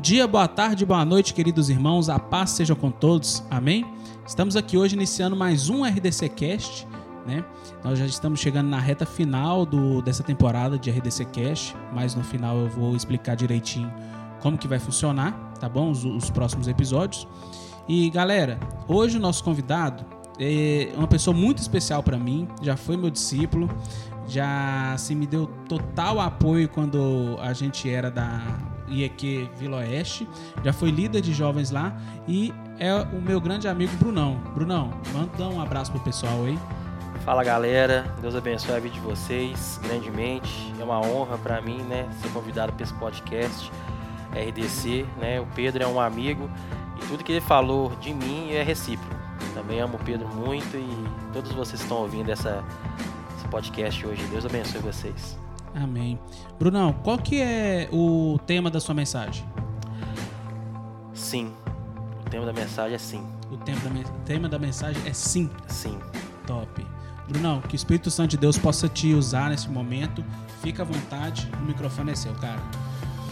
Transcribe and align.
dia, 0.00 0.26
boa 0.26 0.48
tarde, 0.48 0.86
boa 0.86 1.04
noite, 1.04 1.34
queridos 1.34 1.68
irmãos. 1.68 2.08
A 2.08 2.18
paz 2.18 2.50
seja 2.50 2.74
com 2.74 2.90
todos. 2.90 3.44
Amém? 3.50 3.84
Estamos 4.26 4.56
aqui 4.56 4.78
hoje 4.78 4.96
iniciando 4.96 5.36
mais 5.36 5.68
um 5.68 5.84
RDC 5.84 6.30
Cast, 6.30 6.88
né? 7.26 7.44
Nós 7.84 7.98
já 7.98 8.06
estamos 8.06 8.40
chegando 8.40 8.68
na 8.68 8.80
reta 8.80 9.04
final 9.04 9.66
do, 9.66 10.00
dessa 10.00 10.22
temporada 10.22 10.78
de 10.78 10.90
RDC 10.90 11.26
Cast, 11.26 11.76
mas 11.92 12.14
no 12.14 12.24
final 12.24 12.56
eu 12.56 12.68
vou 12.70 12.96
explicar 12.96 13.36
direitinho 13.36 13.92
como 14.40 14.56
que 14.56 14.66
vai 14.66 14.78
funcionar, 14.78 15.52
tá 15.60 15.68
bom? 15.68 15.90
Os, 15.90 16.02
os 16.02 16.30
próximos 16.30 16.66
episódios. 16.66 17.28
E 17.86 18.08
galera, 18.08 18.58
hoje 18.88 19.18
o 19.18 19.20
nosso 19.20 19.44
convidado 19.44 20.02
é 20.38 20.92
uma 20.96 21.08
pessoa 21.08 21.36
muito 21.36 21.58
especial 21.58 22.02
para 22.02 22.18
mim, 22.18 22.48
já 22.62 22.74
foi 22.74 22.96
meu 22.96 23.10
discípulo, 23.10 23.68
já 24.26 24.94
se 24.96 25.14
me 25.14 25.26
deu 25.26 25.46
total 25.68 26.18
apoio 26.20 26.70
quando 26.70 27.36
a 27.38 27.52
gente 27.52 27.90
era 27.90 28.10
da 28.10 28.69
IEQ 28.90 29.50
Vila 29.56 29.78
Oeste, 29.78 30.28
já 30.64 30.72
foi 30.72 30.90
líder 30.90 31.20
de 31.20 31.32
jovens 31.32 31.70
lá 31.70 31.96
e 32.26 32.52
é 32.78 32.94
o 32.94 33.20
meu 33.20 33.40
grande 33.40 33.68
amigo 33.68 33.94
Brunão. 33.96 34.40
Brunão, 34.54 34.90
manda 35.12 35.48
um 35.48 35.60
abraço 35.60 35.90
pro 35.92 36.00
pessoal 36.00 36.44
aí. 36.44 36.58
Fala 37.24 37.44
galera, 37.44 38.14
Deus 38.20 38.34
abençoe 38.34 38.74
a 38.74 38.80
vida 38.80 38.94
de 38.94 39.00
vocês 39.00 39.78
grandemente. 39.82 40.72
É 40.80 40.84
uma 40.84 41.00
honra 41.00 41.36
para 41.38 41.60
mim, 41.60 41.82
né, 41.82 42.08
ser 42.22 42.30
convidado 42.30 42.72
para 42.72 42.82
esse 42.82 42.94
podcast 42.94 43.70
RDC, 44.32 45.04
né? 45.18 45.40
O 45.40 45.46
Pedro 45.54 45.82
é 45.82 45.86
um 45.86 46.00
amigo 46.00 46.48
e 46.96 47.06
tudo 47.06 47.24
que 47.24 47.32
ele 47.32 47.40
falou 47.40 47.90
de 48.00 48.14
mim 48.14 48.52
é 48.52 48.62
recíproco. 48.62 49.14
Também 49.54 49.80
amo 49.80 49.96
o 49.96 50.04
Pedro 50.04 50.28
muito 50.28 50.76
e 50.76 51.32
todos 51.32 51.52
vocês 51.52 51.80
estão 51.80 51.98
ouvindo 51.98 52.30
essa, 52.30 52.64
esse 53.36 53.46
podcast 53.48 54.06
hoje. 54.06 54.22
Deus 54.30 54.46
abençoe 54.46 54.80
vocês. 54.80 55.49
Amém. 55.74 56.18
Brunão, 56.58 56.92
qual 56.92 57.18
que 57.18 57.40
é 57.40 57.88
o 57.92 58.38
tema 58.46 58.70
da 58.70 58.80
sua 58.80 58.94
mensagem? 58.94 59.46
Sim. 61.14 61.52
O 62.26 62.30
tema 62.30 62.46
da 62.46 62.52
mensagem 62.52 62.94
é 62.94 62.98
sim. 62.98 63.24
O 63.50 63.56
tema 63.56 63.80
da, 63.80 64.10
tema 64.24 64.48
da 64.48 64.58
mensagem 64.58 65.00
é 65.06 65.12
sim. 65.12 65.50
Sim. 65.68 65.98
Top. 66.46 66.84
Brunão, 67.28 67.60
que 67.60 67.74
o 67.74 67.76
Espírito 67.76 68.10
Santo 68.10 68.30
de 68.30 68.36
Deus 68.36 68.58
possa 68.58 68.88
te 68.88 69.14
usar 69.14 69.50
nesse 69.50 69.68
momento. 69.68 70.24
Fica 70.62 70.82
à 70.82 70.84
vontade, 70.84 71.48
o 71.60 71.64
microfone 71.64 72.10
é 72.10 72.14
seu, 72.14 72.34
cara. 72.34 72.60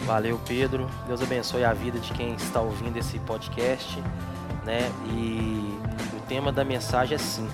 Valeu, 0.05 0.39
Pedro. 0.47 0.89
Deus 1.07 1.21
abençoe 1.21 1.63
a 1.63 1.73
vida 1.73 1.99
de 1.99 2.11
quem 2.13 2.33
está 2.33 2.61
ouvindo 2.61 2.97
esse 2.97 3.19
podcast, 3.19 4.01
né? 4.65 4.89
E 5.13 5.77
o 6.15 6.21
tema 6.27 6.51
da 6.51 6.63
mensagem 6.63 7.15
é 7.15 7.17
sim. 7.17 7.47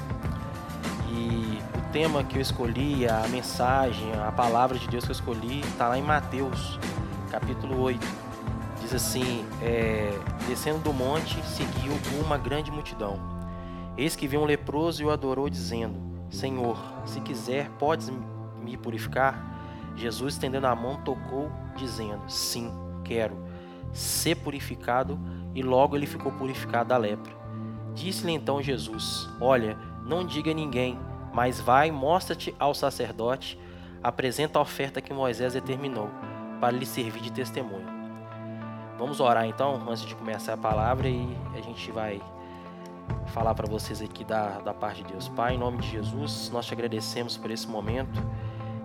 E 1.12 1.60
o 1.75 1.75
tema 1.96 2.26
que 2.26 2.36
eu 2.36 2.42
escolhi, 2.42 3.08
a 3.08 3.26
mensagem, 3.30 4.12
a 4.16 4.30
palavra 4.30 4.78
de 4.78 4.86
Deus 4.86 5.06
que 5.06 5.12
eu 5.12 5.16
escolhi, 5.16 5.62
está 5.62 5.88
lá 5.88 5.98
em 5.98 6.02
Mateus, 6.02 6.78
capítulo 7.32 7.80
8. 7.80 8.06
Diz 8.82 8.94
assim: 8.94 9.46
é, 9.62 10.12
Descendo 10.46 10.80
do 10.80 10.92
monte, 10.92 11.42
seguiu 11.46 11.94
uma 12.22 12.38
grande 12.38 12.70
multidão. 12.70 13.18
Eis 13.98 14.14
que 14.14 14.28
viu 14.28 14.42
um 14.42 14.44
leproso 14.44 15.02
e 15.02 15.06
o 15.06 15.10
adorou, 15.10 15.50
dizendo: 15.50 15.98
Senhor, 16.30 16.78
se 17.06 17.22
quiser, 17.22 17.70
podes 17.80 18.12
me 18.62 18.76
purificar? 18.76 19.42
Jesus, 19.96 20.34
estendendo 20.34 20.68
a 20.68 20.76
mão, 20.76 20.98
tocou, 20.98 21.50
dizendo: 21.78 22.30
Sim, 22.30 22.74
quero 23.06 23.38
ser 23.94 24.36
purificado. 24.36 25.18
E 25.54 25.64
logo 25.64 25.96
ele 25.96 26.06
ficou 26.06 26.34
purificado 26.34 26.90
da 26.90 26.98
lepra. 26.98 27.32
Disse-lhe 27.94 28.34
então 28.34 28.62
Jesus: 28.62 29.30
Olha, 29.40 29.78
não 30.06 30.26
diga 30.26 30.52
a 30.52 30.54
ninguém, 30.54 31.00
mas 31.36 31.60
vai, 31.60 31.92
mostra-te 31.92 32.56
ao 32.58 32.74
sacerdote, 32.74 33.60
apresenta 34.02 34.58
a 34.58 34.62
oferta 34.62 35.02
que 35.02 35.14
Moisés 35.14 35.52
determinou, 35.52 36.10
para 36.62 36.72
lhe 36.72 36.86
servir 36.86 37.20
de 37.20 37.30
testemunho. 37.30 37.86
Vamos 38.98 39.20
orar 39.20 39.46
então, 39.46 39.84
antes 39.90 40.06
de 40.06 40.16
começar 40.16 40.54
a 40.54 40.58
palavra, 40.58 41.10
e 41.10 41.38
a 41.54 41.60
gente 41.60 41.92
vai 41.92 42.22
falar 43.34 43.54
para 43.54 43.68
vocês 43.68 44.02
aqui 44.02 44.24
da, 44.24 44.60
da 44.60 44.74
parte 44.74 45.04
de 45.04 45.12
Deus. 45.12 45.28
Pai, 45.28 45.56
em 45.56 45.58
nome 45.58 45.80
de 45.80 45.92
Jesus, 45.92 46.50
nós 46.54 46.66
te 46.66 46.74
agradecemos 46.74 47.36
por 47.36 47.52
esse 47.52 47.68
momento 47.68 48.24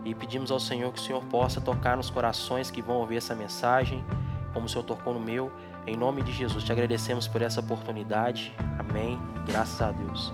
e 0.04 0.12
pedimos 0.12 0.50
ao 0.50 0.58
Senhor 0.58 0.92
que 0.92 0.98
o 0.98 1.02
Senhor 1.02 1.22
possa 1.26 1.60
tocar 1.60 1.96
nos 1.96 2.10
corações 2.10 2.68
que 2.68 2.82
vão 2.82 2.96
ouvir 2.96 3.18
essa 3.18 3.32
mensagem, 3.32 4.04
como 4.52 4.66
o 4.66 4.68
Senhor 4.68 4.82
tocou 4.82 5.14
no 5.14 5.20
meu. 5.20 5.52
Em 5.86 5.96
nome 5.96 6.20
de 6.20 6.32
Jesus, 6.32 6.64
te 6.64 6.72
agradecemos 6.72 7.28
por 7.28 7.42
essa 7.42 7.60
oportunidade. 7.60 8.52
Amém. 8.76 9.20
Graças 9.46 9.80
a 9.80 9.92
Deus. 9.92 10.32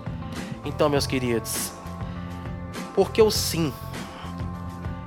Então, 0.65 0.89
meus 0.89 1.05
queridos, 1.05 1.76
por 2.97 3.11
que 3.11 3.21
o 3.21 3.29
sim? 3.29 3.71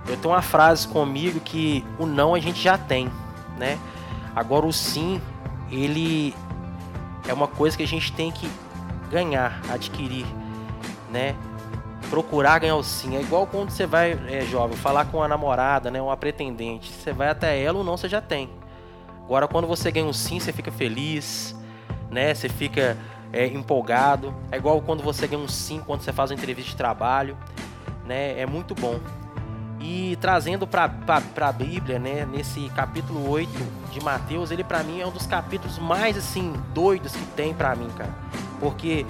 Eu 0.09 0.17
tenho 0.17 0.33
uma 0.33 0.43
frase 0.43 0.87
comigo 0.87 1.41
que 1.41 1.85
o 1.99 2.07
não 2.07 2.37
a 2.37 2.39
gente 2.39 2.63
já 2.63 2.79
tem, 2.79 3.11
né? 3.59 3.81
Agora 4.35 4.65
o 4.65 4.73
sim, 4.73 5.21
ele 5.73 6.33
é 7.27 7.33
uma 7.33 7.49
coisa 7.49 7.77
que 7.77 7.83
a 7.83 7.89
gente 7.89 8.13
tem 8.13 8.31
que 8.31 8.49
ganhar, 9.11 9.61
adquirir, 9.69 10.25
né? 11.11 11.35
procurar 12.09 12.61
ganhar 12.61 12.77
o 12.77 12.83
sim. 12.83 13.17
É 13.17 13.21
igual 13.21 13.45
quando 13.45 13.71
você 13.71 13.87
vai, 13.87 14.13
é, 14.29 14.43
jovem, 14.43 14.77
falar 14.77 15.07
com 15.07 15.17
uma 15.17 15.29
namorada, 15.29 15.91
né, 15.91 16.01
uma 16.01 16.17
pretendente. 16.17 16.93
Você 16.93 17.13
vai 17.13 17.29
até 17.29 17.61
ela, 17.61 17.79
ou 17.79 17.85
não 17.85 17.97
você 17.97 18.09
já 18.09 18.21
tem. 18.21 18.51
Agora, 19.25 19.49
quando 19.49 19.67
você 19.67 19.91
ganha 19.91 20.07
um 20.07 20.13
sim, 20.13 20.39
você 20.39 20.53
fica 20.53 20.71
feliz, 20.71 21.57
né? 22.09 22.35
Você 22.35 22.49
fica 22.49 22.97
é, 23.33 23.47
empolgado. 23.47 24.33
É 24.51 24.57
igual 24.57 24.81
quando 24.81 25.03
você 25.03 25.27
ganha 25.27 25.43
um 25.43 25.49
sim 25.49 25.81
quando 25.85 26.03
você 26.03 26.13
faz 26.13 26.31
uma 26.31 26.37
entrevista 26.37 26.71
de 26.71 26.77
trabalho, 26.77 27.37
né? 28.11 28.39
É 28.39 28.47
muito 28.47 28.75
bom. 28.75 29.01
E 29.81 30.19
trazendo 30.21 30.67
para 30.67 30.91
a 31.41 31.53
Bíblia, 31.53 31.99
né, 31.99 32.27
nesse 32.31 32.69
capítulo 32.71 33.31
8 33.31 33.51
de 33.91 34.05
Mateus, 34.05 34.51
ele 34.51 34.63
para 34.63 34.83
mim 34.83 35.01
é 35.01 35.07
um 35.07 35.11
dos 35.11 35.27
capítulos 35.27 35.79
mais 35.79 36.19
assim 36.19 36.53
doidos 36.75 37.13
que 37.13 37.25
tem 37.35 37.55
para 37.55 37.75
mim, 37.75 37.89
cara. 37.97 38.13
Porque 38.61 39.07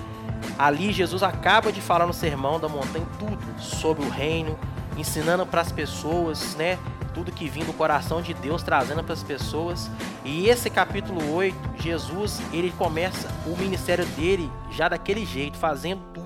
Ali 0.58 0.92
Jesus 0.92 1.22
acaba 1.22 1.72
de 1.72 1.80
falar 1.80 2.06
no 2.06 2.12
sermão 2.12 2.58
da 2.58 2.68
montanha 2.68 3.06
tudo 3.18 3.38
sobre 3.58 4.04
o 4.04 4.08
reino, 4.08 4.58
ensinando 4.96 5.46
para 5.46 5.60
as 5.60 5.72
pessoas, 5.72 6.54
né? 6.56 6.78
Tudo 7.14 7.32
que 7.32 7.48
vinha 7.48 7.66
do 7.66 7.72
coração 7.72 8.22
de 8.22 8.32
Deus 8.32 8.62
trazendo 8.62 9.02
para 9.02 9.14
as 9.14 9.22
pessoas. 9.22 9.90
E 10.24 10.48
esse 10.48 10.70
capítulo 10.70 11.34
8, 11.34 11.56
Jesus, 11.78 12.40
ele 12.52 12.72
começa 12.78 13.28
o 13.46 13.56
ministério 13.56 14.06
dele 14.06 14.50
já 14.70 14.88
daquele 14.88 15.24
jeito, 15.24 15.56
fazendo 15.56 16.02
tudo. 16.14 16.19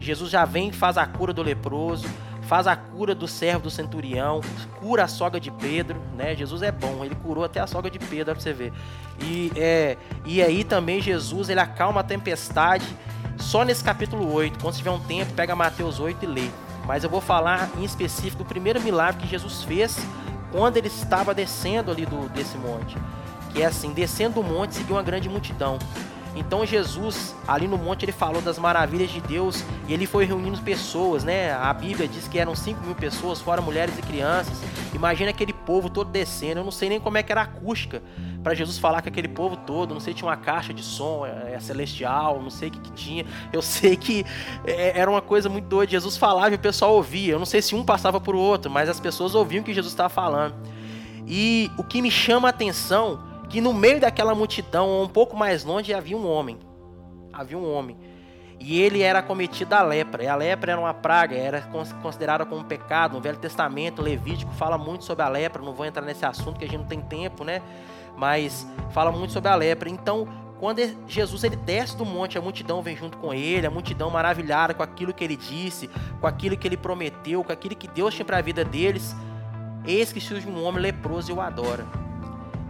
Jesus 0.00 0.30
já 0.30 0.44
vem, 0.44 0.72
faz 0.72 0.96
a 0.96 1.06
cura 1.06 1.32
do 1.32 1.42
leproso, 1.42 2.08
faz 2.42 2.66
a 2.66 2.74
cura 2.74 3.14
do 3.14 3.28
servo 3.28 3.64
do 3.64 3.70
centurião, 3.70 4.40
cura 4.80 5.04
a 5.04 5.08
sogra 5.08 5.38
de 5.38 5.50
Pedro, 5.50 6.00
né? 6.16 6.34
Jesus 6.34 6.62
é 6.62 6.72
bom, 6.72 7.04
ele 7.04 7.14
curou 7.14 7.44
até 7.44 7.60
a 7.60 7.66
sogra 7.66 7.90
de 7.90 7.98
Pedro, 7.98 8.34
para 8.34 8.40
você 8.40 8.52
ver. 8.52 8.72
E, 9.20 9.52
é, 9.54 9.96
e 10.24 10.40
aí 10.42 10.64
também 10.64 11.00
Jesus, 11.00 11.50
ele 11.50 11.60
acalma 11.60 12.00
a 12.00 12.04
tempestade 12.04 12.86
só 13.36 13.64
nesse 13.64 13.84
capítulo 13.84 14.32
8. 14.32 14.58
Quando 14.60 14.76
tiver 14.76 14.90
um 14.90 15.00
tempo, 15.00 15.32
pega 15.34 15.54
Mateus 15.54 16.00
8 16.00 16.24
e 16.24 16.26
lê. 16.26 16.48
Mas 16.86 17.04
eu 17.04 17.10
vou 17.10 17.20
falar 17.20 17.68
em 17.76 17.84
específico 17.84 18.42
do 18.42 18.48
primeiro 18.48 18.80
milagre 18.80 19.20
que 19.22 19.28
Jesus 19.28 19.62
fez 19.62 19.98
quando 20.50 20.78
ele 20.78 20.88
estava 20.88 21.34
descendo 21.34 21.90
ali 21.90 22.06
do, 22.06 22.28
desse 22.30 22.56
monte. 22.56 22.96
Que 23.50 23.62
é 23.62 23.66
assim, 23.66 23.92
descendo 23.92 24.36
do 24.36 24.42
monte, 24.42 24.74
seguiu 24.74 24.96
uma 24.96 25.02
grande 25.02 25.28
multidão. 25.28 25.78
Então 26.36 26.64
Jesus, 26.64 27.34
ali 27.46 27.66
no 27.66 27.76
monte, 27.76 28.04
ele 28.04 28.12
falou 28.12 28.40
das 28.40 28.58
maravilhas 28.58 29.10
de 29.10 29.20
Deus 29.20 29.64
e 29.88 29.94
ele 29.94 30.06
foi 30.06 30.24
reunindo 30.24 30.60
pessoas, 30.62 31.24
né? 31.24 31.52
A 31.52 31.72
Bíblia 31.72 32.06
diz 32.06 32.28
que 32.28 32.38
eram 32.38 32.54
5 32.54 32.84
mil 32.84 32.94
pessoas, 32.94 33.40
fora 33.40 33.60
mulheres 33.60 33.98
e 33.98 34.02
crianças. 34.02 34.56
Imagina 34.94 35.30
aquele 35.30 35.52
povo 35.52 35.90
todo 35.90 36.10
descendo. 36.10 36.60
Eu 36.60 36.64
não 36.64 36.70
sei 36.70 36.88
nem 36.88 37.00
como 37.00 37.18
é 37.18 37.22
que 37.22 37.32
era 37.32 37.40
a 37.40 37.44
acústica 37.44 38.02
para 38.42 38.54
Jesus 38.54 38.78
falar 38.78 39.02
com 39.02 39.08
aquele 39.08 39.28
povo 39.28 39.56
todo. 39.56 39.92
Não 39.92 40.00
sei 40.00 40.12
se 40.12 40.18
tinha 40.18 40.28
uma 40.28 40.36
caixa 40.36 40.72
de 40.72 40.82
som 40.82 41.26
é, 41.26 41.54
é 41.54 41.60
celestial, 41.60 42.40
não 42.40 42.50
sei 42.50 42.68
o 42.68 42.72
que, 42.72 42.80
que 42.80 42.92
tinha. 42.92 43.26
Eu 43.52 43.62
sei 43.62 43.96
que 43.96 44.24
é, 44.64 44.98
era 44.98 45.10
uma 45.10 45.22
coisa 45.22 45.48
muito 45.48 45.66
doida. 45.66 45.90
Jesus 45.90 46.16
falava 46.16 46.50
e 46.50 46.54
o 46.54 46.58
pessoal 46.58 46.94
ouvia. 46.94 47.32
Eu 47.32 47.38
não 47.38 47.46
sei 47.46 47.60
se 47.60 47.74
um 47.74 47.84
passava 47.84 48.20
por 48.20 48.34
outro, 48.34 48.70
mas 48.70 48.88
as 48.88 49.00
pessoas 49.00 49.34
ouviam 49.34 49.62
o 49.62 49.64
que 49.64 49.74
Jesus 49.74 49.92
estava 49.92 50.08
falando. 50.08 50.54
E 51.26 51.70
o 51.76 51.84
que 51.84 52.00
me 52.00 52.10
chama 52.10 52.48
a 52.48 52.50
atenção 52.50 53.20
que 53.48 53.60
no 53.60 53.72
meio 53.72 54.00
daquela 54.00 54.34
multidão, 54.34 55.02
um 55.02 55.08
pouco 55.08 55.36
mais 55.36 55.64
longe, 55.64 55.94
havia 55.94 56.16
um 56.16 56.28
homem. 56.28 56.58
Havia 57.32 57.56
um 57.56 57.72
homem. 57.72 57.96
E 58.60 58.80
ele 58.80 59.02
era 59.02 59.22
cometido 59.22 59.70
da 59.70 59.82
lepra. 59.82 60.24
E 60.24 60.26
a 60.26 60.34
lepra 60.34 60.72
era 60.72 60.80
uma 60.80 60.92
praga, 60.92 61.36
era 61.36 61.62
considerada 62.02 62.44
como 62.44 62.60
um 62.60 62.64
pecado. 62.64 63.14
No 63.14 63.20
Velho 63.20 63.38
Testamento, 63.38 64.02
Levítico 64.02 64.52
fala 64.52 64.76
muito 64.76 65.04
sobre 65.04 65.24
a 65.24 65.28
lepra. 65.28 65.62
Não 65.62 65.72
vou 65.72 65.86
entrar 65.86 66.02
nesse 66.02 66.26
assunto 66.26 66.58
que 66.58 66.64
a 66.64 66.68
gente 66.68 66.80
não 66.80 66.86
tem 66.86 67.00
tempo, 67.00 67.44
né? 67.44 67.62
Mas 68.16 68.66
fala 68.90 69.12
muito 69.12 69.32
sobre 69.32 69.48
a 69.48 69.54
lepra. 69.54 69.88
Então, 69.88 70.26
quando 70.58 70.80
Jesus 71.06 71.44
ele 71.44 71.54
desce 71.54 71.96
do 71.96 72.04
monte, 72.04 72.36
a 72.36 72.40
multidão 72.42 72.82
vem 72.82 72.96
junto 72.96 73.16
com 73.16 73.32
ele, 73.32 73.64
a 73.66 73.70
multidão 73.70 74.10
maravilhada 74.10 74.74
com 74.74 74.82
aquilo 74.82 75.14
que 75.14 75.22
ele 75.22 75.36
disse, 75.36 75.88
com 76.20 76.26
aquilo 76.26 76.56
que 76.56 76.66
ele 76.66 76.76
prometeu, 76.76 77.44
com 77.44 77.52
aquilo 77.52 77.76
que 77.76 77.86
Deus 77.86 78.12
tinha 78.12 78.24
para 78.24 78.38
a 78.38 78.42
vida 78.42 78.64
deles. 78.64 79.14
Eis 79.86 80.12
que 80.12 80.20
surge 80.20 80.48
um 80.48 80.64
homem 80.64 80.82
leproso 80.82 81.30
e 81.30 81.34
o 81.34 81.40
adora. 81.40 81.86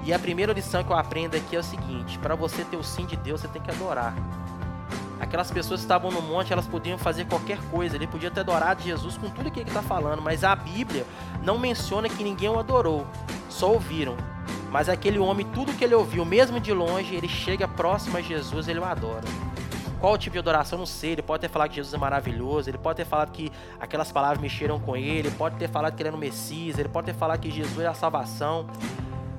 E 0.04 0.12
a 0.12 0.18
primeira 0.18 0.52
lição 0.52 0.82
que 0.82 0.90
eu 0.90 0.96
aprendo 0.96 1.36
aqui 1.36 1.56
é 1.56 1.58
o 1.58 1.62
seguinte: 1.62 2.18
para 2.18 2.34
você 2.34 2.64
ter 2.64 2.76
o 2.76 2.84
sim 2.84 3.06
de 3.06 3.16
Deus, 3.16 3.40
você 3.40 3.48
tem 3.48 3.60
que 3.60 3.70
adorar. 3.70 4.14
Aquelas 5.20 5.50
pessoas 5.50 5.80
que 5.80 5.84
estavam 5.84 6.10
no 6.10 6.22
monte, 6.22 6.52
elas 6.52 6.66
podiam 6.66 6.96
fazer 6.96 7.26
qualquer 7.26 7.58
coisa, 7.70 7.96
ele 7.96 8.06
podia 8.06 8.30
ter 8.30 8.40
adorado 8.40 8.82
Jesus 8.82 9.18
com 9.18 9.28
tudo 9.28 9.50
que 9.50 9.60
ele 9.60 9.68
está 9.68 9.82
falando, 9.82 10.22
mas 10.22 10.44
a 10.44 10.54
Bíblia 10.54 11.04
não 11.42 11.58
menciona 11.58 12.08
que 12.08 12.22
ninguém 12.22 12.48
o 12.48 12.58
adorou, 12.58 13.04
só 13.48 13.72
ouviram. 13.72 14.16
Mas 14.70 14.88
aquele 14.88 15.18
homem, 15.18 15.46
tudo 15.46 15.72
que 15.72 15.82
ele 15.82 15.94
ouviu, 15.94 16.24
mesmo 16.24 16.60
de 16.60 16.72
longe, 16.72 17.14
ele 17.14 17.28
chega 17.28 17.66
próximo 17.66 18.16
a 18.16 18.20
Jesus, 18.20 18.68
ele 18.68 18.78
o 18.78 18.84
adora. 18.84 19.24
Qual 19.98 20.12
o 20.12 20.18
tipo 20.18 20.34
de 20.34 20.38
adoração? 20.38 20.78
Não 20.78 20.86
sei. 20.86 21.12
Ele 21.12 21.22
pode 21.22 21.40
ter 21.40 21.48
falado 21.48 21.70
que 21.70 21.76
Jesus 21.76 21.92
é 21.92 21.98
maravilhoso, 21.98 22.70
ele 22.70 22.78
pode 22.78 22.98
ter 22.98 23.04
falado 23.04 23.32
que 23.32 23.50
aquelas 23.80 24.12
palavras 24.12 24.40
mexeram 24.40 24.78
com 24.78 24.96
ele, 24.96 25.28
ele 25.28 25.30
pode 25.32 25.56
ter 25.56 25.68
falado 25.68 25.94
que 25.94 26.02
ele 26.02 26.08
era 26.08 26.16
o 26.16 26.20
Messias, 26.20 26.78
ele 26.78 26.88
pode 26.88 27.06
ter 27.06 27.14
falado 27.14 27.40
que 27.40 27.50
Jesus 27.50 27.80
é 27.80 27.88
a 27.88 27.94
salvação. 27.94 28.66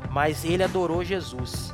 Mas 0.10 0.44
ele 0.44 0.64
adorou 0.64 1.04
Jesus. 1.04 1.74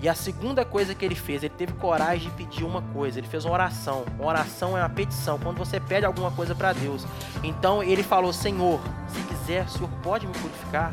E 0.00 0.08
a 0.08 0.14
segunda 0.14 0.66
coisa 0.66 0.94
que 0.94 1.02
ele 1.02 1.14
fez, 1.14 1.42
ele 1.42 1.54
teve 1.56 1.72
coragem 1.72 2.28
de 2.28 2.36
pedir 2.36 2.62
uma 2.64 2.82
coisa. 2.82 3.18
Ele 3.18 3.26
fez 3.26 3.44
uma 3.44 3.54
oração. 3.54 4.04
Uma 4.18 4.28
oração 4.28 4.76
é 4.76 4.80
uma 4.82 4.88
petição, 4.88 5.38
quando 5.38 5.56
você 5.56 5.80
pede 5.80 6.04
alguma 6.04 6.30
coisa 6.30 6.54
para 6.54 6.72
Deus. 6.74 7.06
Então 7.42 7.82
ele 7.82 8.02
falou: 8.02 8.32
Senhor, 8.32 8.80
se 9.08 9.20
quiser, 9.22 9.64
o 9.64 9.68
Senhor 9.70 9.88
pode 10.02 10.26
me 10.26 10.32
purificar? 10.34 10.92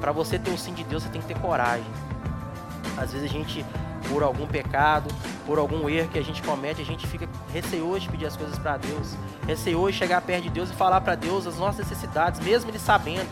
Para 0.00 0.12
você 0.12 0.38
ter 0.38 0.50
o 0.50 0.56
sim 0.56 0.72
de 0.72 0.84
Deus, 0.84 1.02
você 1.02 1.08
tem 1.10 1.20
que 1.20 1.26
ter 1.26 1.38
coragem. 1.38 1.86
Às 2.96 3.12
vezes 3.12 3.30
a 3.30 3.32
gente, 3.32 3.64
por 4.08 4.22
algum 4.22 4.46
pecado, 4.46 5.12
por 5.44 5.58
algum 5.58 5.88
erro 5.88 6.08
que 6.08 6.18
a 6.18 6.24
gente 6.24 6.42
comete, 6.42 6.80
a 6.80 6.84
gente 6.84 7.06
fica 7.06 7.28
receoso 7.52 8.00
de 8.00 8.08
pedir 8.08 8.26
as 8.26 8.36
coisas 8.36 8.58
para 8.58 8.76
Deus, 8.78 9.14
receoso 9.46 9.92
de 9.92 9.98
chegar 9.98 10.20
perto 10.22 10.44
de 10.44 10.50
Deus 10.50 10.70
e 10.70 10.72
falar 10.72 11.00
para 11.02 11.14
Deus 11.14 11.46
as 11.46 11.58
nossas 11.58 11.86
necessidades, 11.86 12.40
mesmo 12.40 12.70
ele 12.70 12.78
sabendo. 12.78 13.28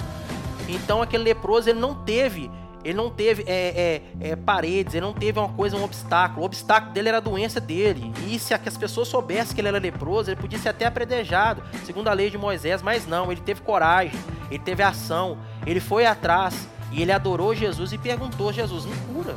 Então 0.69 1.02
aquele 1.02 1.25
leproso 1.25 1.69
ele 1.69 1.78
não 1.78 1.94
teve, 1.94 2.50
ele 2.84 2.94
não 2.94 3.11
teve 3.11 3.44
é, 3.46 4.02
é, 4.20 4.31
é, 4.31 4.37
paredes, 4.37 4.94
ele 4.94 5.05
não 5.05 5.14
teve 5.14 5.38
uma 5.38 5.49
coisa, 5.49 5.76
um 5.76 5.82
obstáculo. 5.82 6.43
O 6.43 6.44
obstáculo 6.44 6.93
dele 6.93 7.08
era 7.08 7.19
a 7.19 7.20
doença 7.20 7.61
dele. 7.61 8.12
E 8.26 8.38
se 8.38 8.52
as 8.52 8.76
pessoas 8.76 9.08
soubessem 9.08 9.55
que 9.55 9.61
ele 9.61 9.69
era 9.69 9.78
leproso, 9.78 10.31
ele 10.31 10.40
podia 10.40 10.58
ser 10.58 10.69
até 10.69 10.87
apredejado, 10.87 11.62
segundo 11.84 12.08
a 12.08 12.12
lei 12.12 12.31
de 12.31 12.37
Moisés. 12.37 12.82
Mas 12.82 13.06
não, 13.06 13.32
ele 13.32 13.40
teve 13.40 13.62
coragem, 13.62 14.19
ele 14.50 14.62
teve 14.62 14.82
ação, 14.82 15.38
ele 15.66 15.81
foi 15.81 16.05
atrás 16.05 16.69
e 16.93 17.00
ele 17.02 17.12
adorou 17.12 17.55
Jesus 17.55 17.93
e 17.93 17.99
perguntou: 17.99 18.52
Jesus, 18.52 18.84
me 18.84 18.96
cura, 19.12 19.34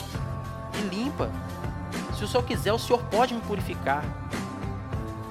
me 0.75 0.95
limpa. 0.95 1.31
Se 2.18 2.23
o 2.23 2.27
Senhor 2.27 2.44
quiser, 2.44 2.73
o 2.73 2.80
Senhor 2.80 3.01
pode 3.03 3.33
me 3.33 3.41
purificar. 3.41 4.03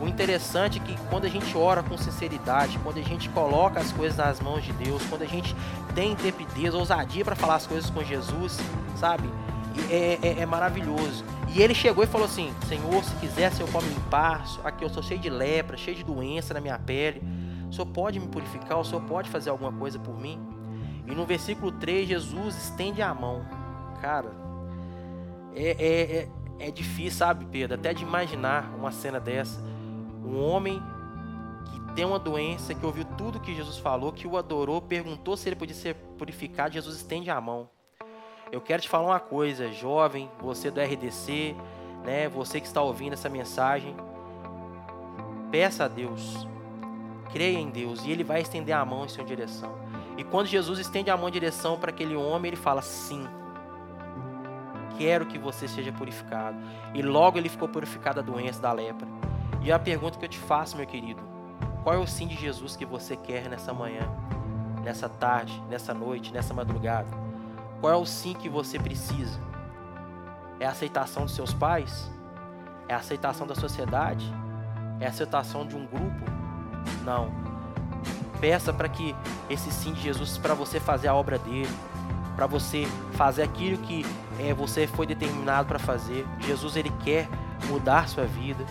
O 0.00 0.06
interessante 0.06 0.78
é 0.78 0.82
que 0.82 0.96
quando 1.08 1.24
a 1.24 1.28
gente 1.28 1.56
ora 1.56 1.82
com 1.82 1.96
sinceridade, 1.96 2.78
quando 2.82 2.98
a 2.98 3.02
gente 3.02 3.30
coloca 3.30 3.80
as 3.80 3.92
coisas 3.92 4.18
nas 4.18 4.40
mãos 4.40 4.62
de 4.62 4.72
Deus, 4.72 5.02
quando 5.08 5.22
a 5.22 5.26
gente 5.26 5.56
tem 5.94 6.12
intrepidez, 6.12 6.74
ousadia 6.74 7.24
para 7.24 7.34
falar 7.34 7.56
as 7.56 7.66
coisas 7.66 7.88
com 7.88 8.04
Jesus, 8.04 8.58
sabe? 8.96 9.28
É, 9.90 10.18
é, 10.22 10.40
é, 10.40 10.46
maravilhoso. 10.46 11.24
E 11.54 11.62
ele 11.62 11.74
chegou 11.74 12.04
e 12.04 12.06
falou 12.06 12.26
assim: 12.26 12.52
Senhor, 12.66 13.02
se 13.04 13.14
quiser, 13.16 13.52
Senhor 13.52 13.70
pode 13.70 13.86
me 13.86 13.94
limpar. 13.94 14.44
Aqui 14.64 14.84
eu 14.84 14.90
sou 14.90 15.02
cheio 15.02 15.20
de 15.20 15.30
lepra, 15.30 15.76
cheio 15.76 15.96
de 15.96 16.04
doença 16.04 16.52
na 16.52 16.60
minha 16.60 16.78
pele. 16.78 17.22
O 17.68 17.72
Senhor 17.72 17.86
pode 17.86 18.20
me 18.20 18.26
purificar? 18.28 18.78
O 18.78 18.84
Senhor 18.84 19.02
pode 19.02 19.30
fazer 19.30 19.50
alguma 19.50 19.72
coisa 19.72 19.98
por 19.98 20.18
mim? 20.18 20.40
E 21.06 21.14
no 21.14 21.24
versículo 21.24 21.72
3, 21.72 22.08
Jesus 22.08 22.56
estende 22.56 23.00
a 23.00 23.14
mão. 23.14 23.44
Cara, 24.00 24.30
é, 25.54 25.70
é, 25.78 26.28
é, 26.62 26.68
é 26.68 26.70
difícil, 26.70 27.18
sabe, 27.18 27.46
Pedro? 27.46 27.76
Até 27.76 27.94
de 27.94 28.02
imaginar 28.02 28.74
uma 28.76 28.90
cena 28.90 29.20
dessa 29.20 29.75
um 30.26 30.42
homem 30.44 30.82
que 31.66 31.80
tem 31.94 32.04
uma 32.04 32.18
doença, 32.18 32.74
que 32.74 32.84
ouviu 32.84 33.04
tudo 33.16 33.40
que 33.40 33.54
Jesus 33.54 33.78
falou, 33.78 34.12
que 34.12 34.26
o 34.26 34.36
adorou, 34.36 34.80
perguntou 34.82 35.36
se 35.36 35.48
ele 35.48 35.56
podia 35.56 35.74
ser 35.74 35.94
purificado, 36.18 36.74
Jesus 36.74 36.96
estende 36.96 37.30
a 37.30 37.40
mão. 37.40 37.68
Eu 38.50 38.60
quero 38.60 38.82
te 38.82 38.88
falar 38.88 39.06
uma 39.06 39.20
coisa, 39.20 39.72
jovem, 39.72 40.30
você 40.40 40.70
do 40.70 40.80
RDC, 40.80 41.56
né, 42.04 42.28
você 42.28 42.60
que 42.60 42.66
está 42.66 42.82
ouvindo 42.82 43.14
essa 43.14 43.28
mensagem, 43.28 43.94
peça 45.50 45.84
a 45.84 45.88
Deus, 45.88 46.46
creia 47.32 47.58
em 47.58 47.70
Deus 47.70 48.04
e 48.04 48.10
Ele 48.10 48.22
vai 48.22 48.40
estender 48.40 48.74
a 48.74 48.84
mão 48.84 49.04
em 49.04 49.08
sua 49.08 49.24
direção. 49.24 49.74
E 50.16 50.24
quando 50.24 50.46
Jesus 50.46 50.78
estende 50.78 51.10
a 51.10 51.16
mão 51.16 51.28
em 51.28 51.32
direção 51.32 51.78
para 51.78 51.90
aquele 51.90 52.16
homem, 52.16 52.50
ele 52.50 52.56
fala: 52.56 52.80
Sim, 52.80 53.26
quero 54.96 55.26
que 55.26 55.38
você 55.38 55.68
seja 55.68 55.92
purificado. 55.92 56.56
E 56.94 57.02
logo 57.02 57.38
ele 57.38 57.48
ficou 57.48 57.68
purificado 57.68 58.22
da 58.22 58.32
doença, 58.32 58.60
da 58.60 58.72
lepra. 58.72 59.06
E 59.62 59.72
a 59.72 59.78
pergunta 59.78 60.18
que 60.18 60.24
eu 60.24 60.28
te 60.28 60.38
faço, 60.38 60.76
meu 60.76 60.86
querido: 60.86 61.20
qual 61.82 61.94
é 61.94 61.98
o 61.98 62.06
sim 62.06 62.26
de 62.26 62.34
Jesus 62.34 62.76
que 62.76 62.84
você 62.84 63.16
quer 63.16 63.48
nessa 63.48 63.72
manhã, 63.72 64.08
nessa 64.82 65.08
tarde, 65.08 65.62
nessa 65.68 65.94
noite, 65.94 66.32
nessa 66.32 66.52
madrugada? 66.52 67.08
Qual 67.80 67.92
é 67.92 67.96
o 67.96 68.06
sim 68.06 68.34
que 68.34 68.48
você 68.48 68.78
precisa? 68.78 69.38
É 70.58 70.66
a 70.66 70.70
aceitação 70.70 71.24
dos 71.24 71.34
seus 71.34 71.52
pais? 71.52 72.10
É 72.88 72.94
a 72.94 72.98
aceitação 72.98 73.46
da 73.46 73.54
sociedade? 73.54 74.24
É 74.98 75.06
a 75.06 75.10
aceitação 75.10 75.66
de 75.66 75.76
um 75.76 75.86
grupo? 75.86 76.24
Não. 77.04 77.30
Peça 78.40 78.72
para 78.72 78.88
que 78.88 79.14
esse 79.48 79.70
sim 79.70 79.92
de 79.92 80.00
Jesus 80.00 80.38
para 80.38 80.54
você 80.54 80.80
fazer 80.80 81.08
a 81.08 81.14
obra 81.14 81.38
dele, 81.38 81.68
para 82.34 82.46
você 82.46 82.86
fazer 83.12 83.42
aquilo 83.42 83.78
que 83.78 84.04
é, 84.38 84.52
você 84.52 84.86
foi 84.86 85.06
determinado 85.06 85.66
para 85.66 85.78
fazer. 85.78 86.26
Jesus 86.40 86.76
ele 86.76 86.90
quer 87.04 87.28
mudar 87.68 88.08
sua 88.08 88.24
vida. 88.24 88.64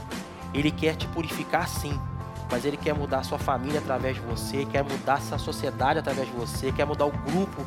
Ele 0.56 0.72
quer 0.72 0.96
te 0.96 1.06
purificar 1.08 1.68
sim, 1.68 2.00
mas 2.50 2.64
ele 2.64 2.78
quer 2.78 2.94
mudar 2.94 3.20
a 3.20 3.24
sua 3.24 3.38
família 3.38 3.80
através 3.80 4.16
de 4.16 4.22
você, 4.22 4.66
quer 4.66 4.84
mudar 4.84 5.16
a 5.32 5.38
sociedade 5.38 6.00
através 6.00 6.28
de 6.28 6.34
você, 6.34 6.72
quer 6.72 6.86
mudar 6.86 7.06
o 7.06 7.12
grupo 7.12 7.66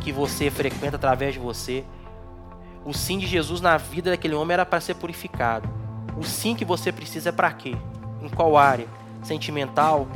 que 0.00 0.10
você 0.10 0.50
frequenta 0.50 0.96
através 0.96 1.34
de 1.34 1.40
você. 1.40 1.84
O 2.84 2.94
sim 2.94 3.18
de 3.18 3.26
Jesus 3.26 3.60
na 3.60 3.76
vida 3.76 4.10
daquele 4.10 4.34
homem 4.34 4.54
era 4.54 4.64
para 4.64 4.80
ser 4.80 4.94
purificado. 4.94 5.68
O 6.16 6.24
sim 6.24 6.56
que 6.56 6.64
você 6.64 6.90
precisa 6.90 7.28
é 7.28 7.32
para 7.32 7.52
quê? 7.52 7.76
Em 8.22 8.28
qual 8.30 8.56
área? 8.56 8.86
Sentimental, 9.22 10.08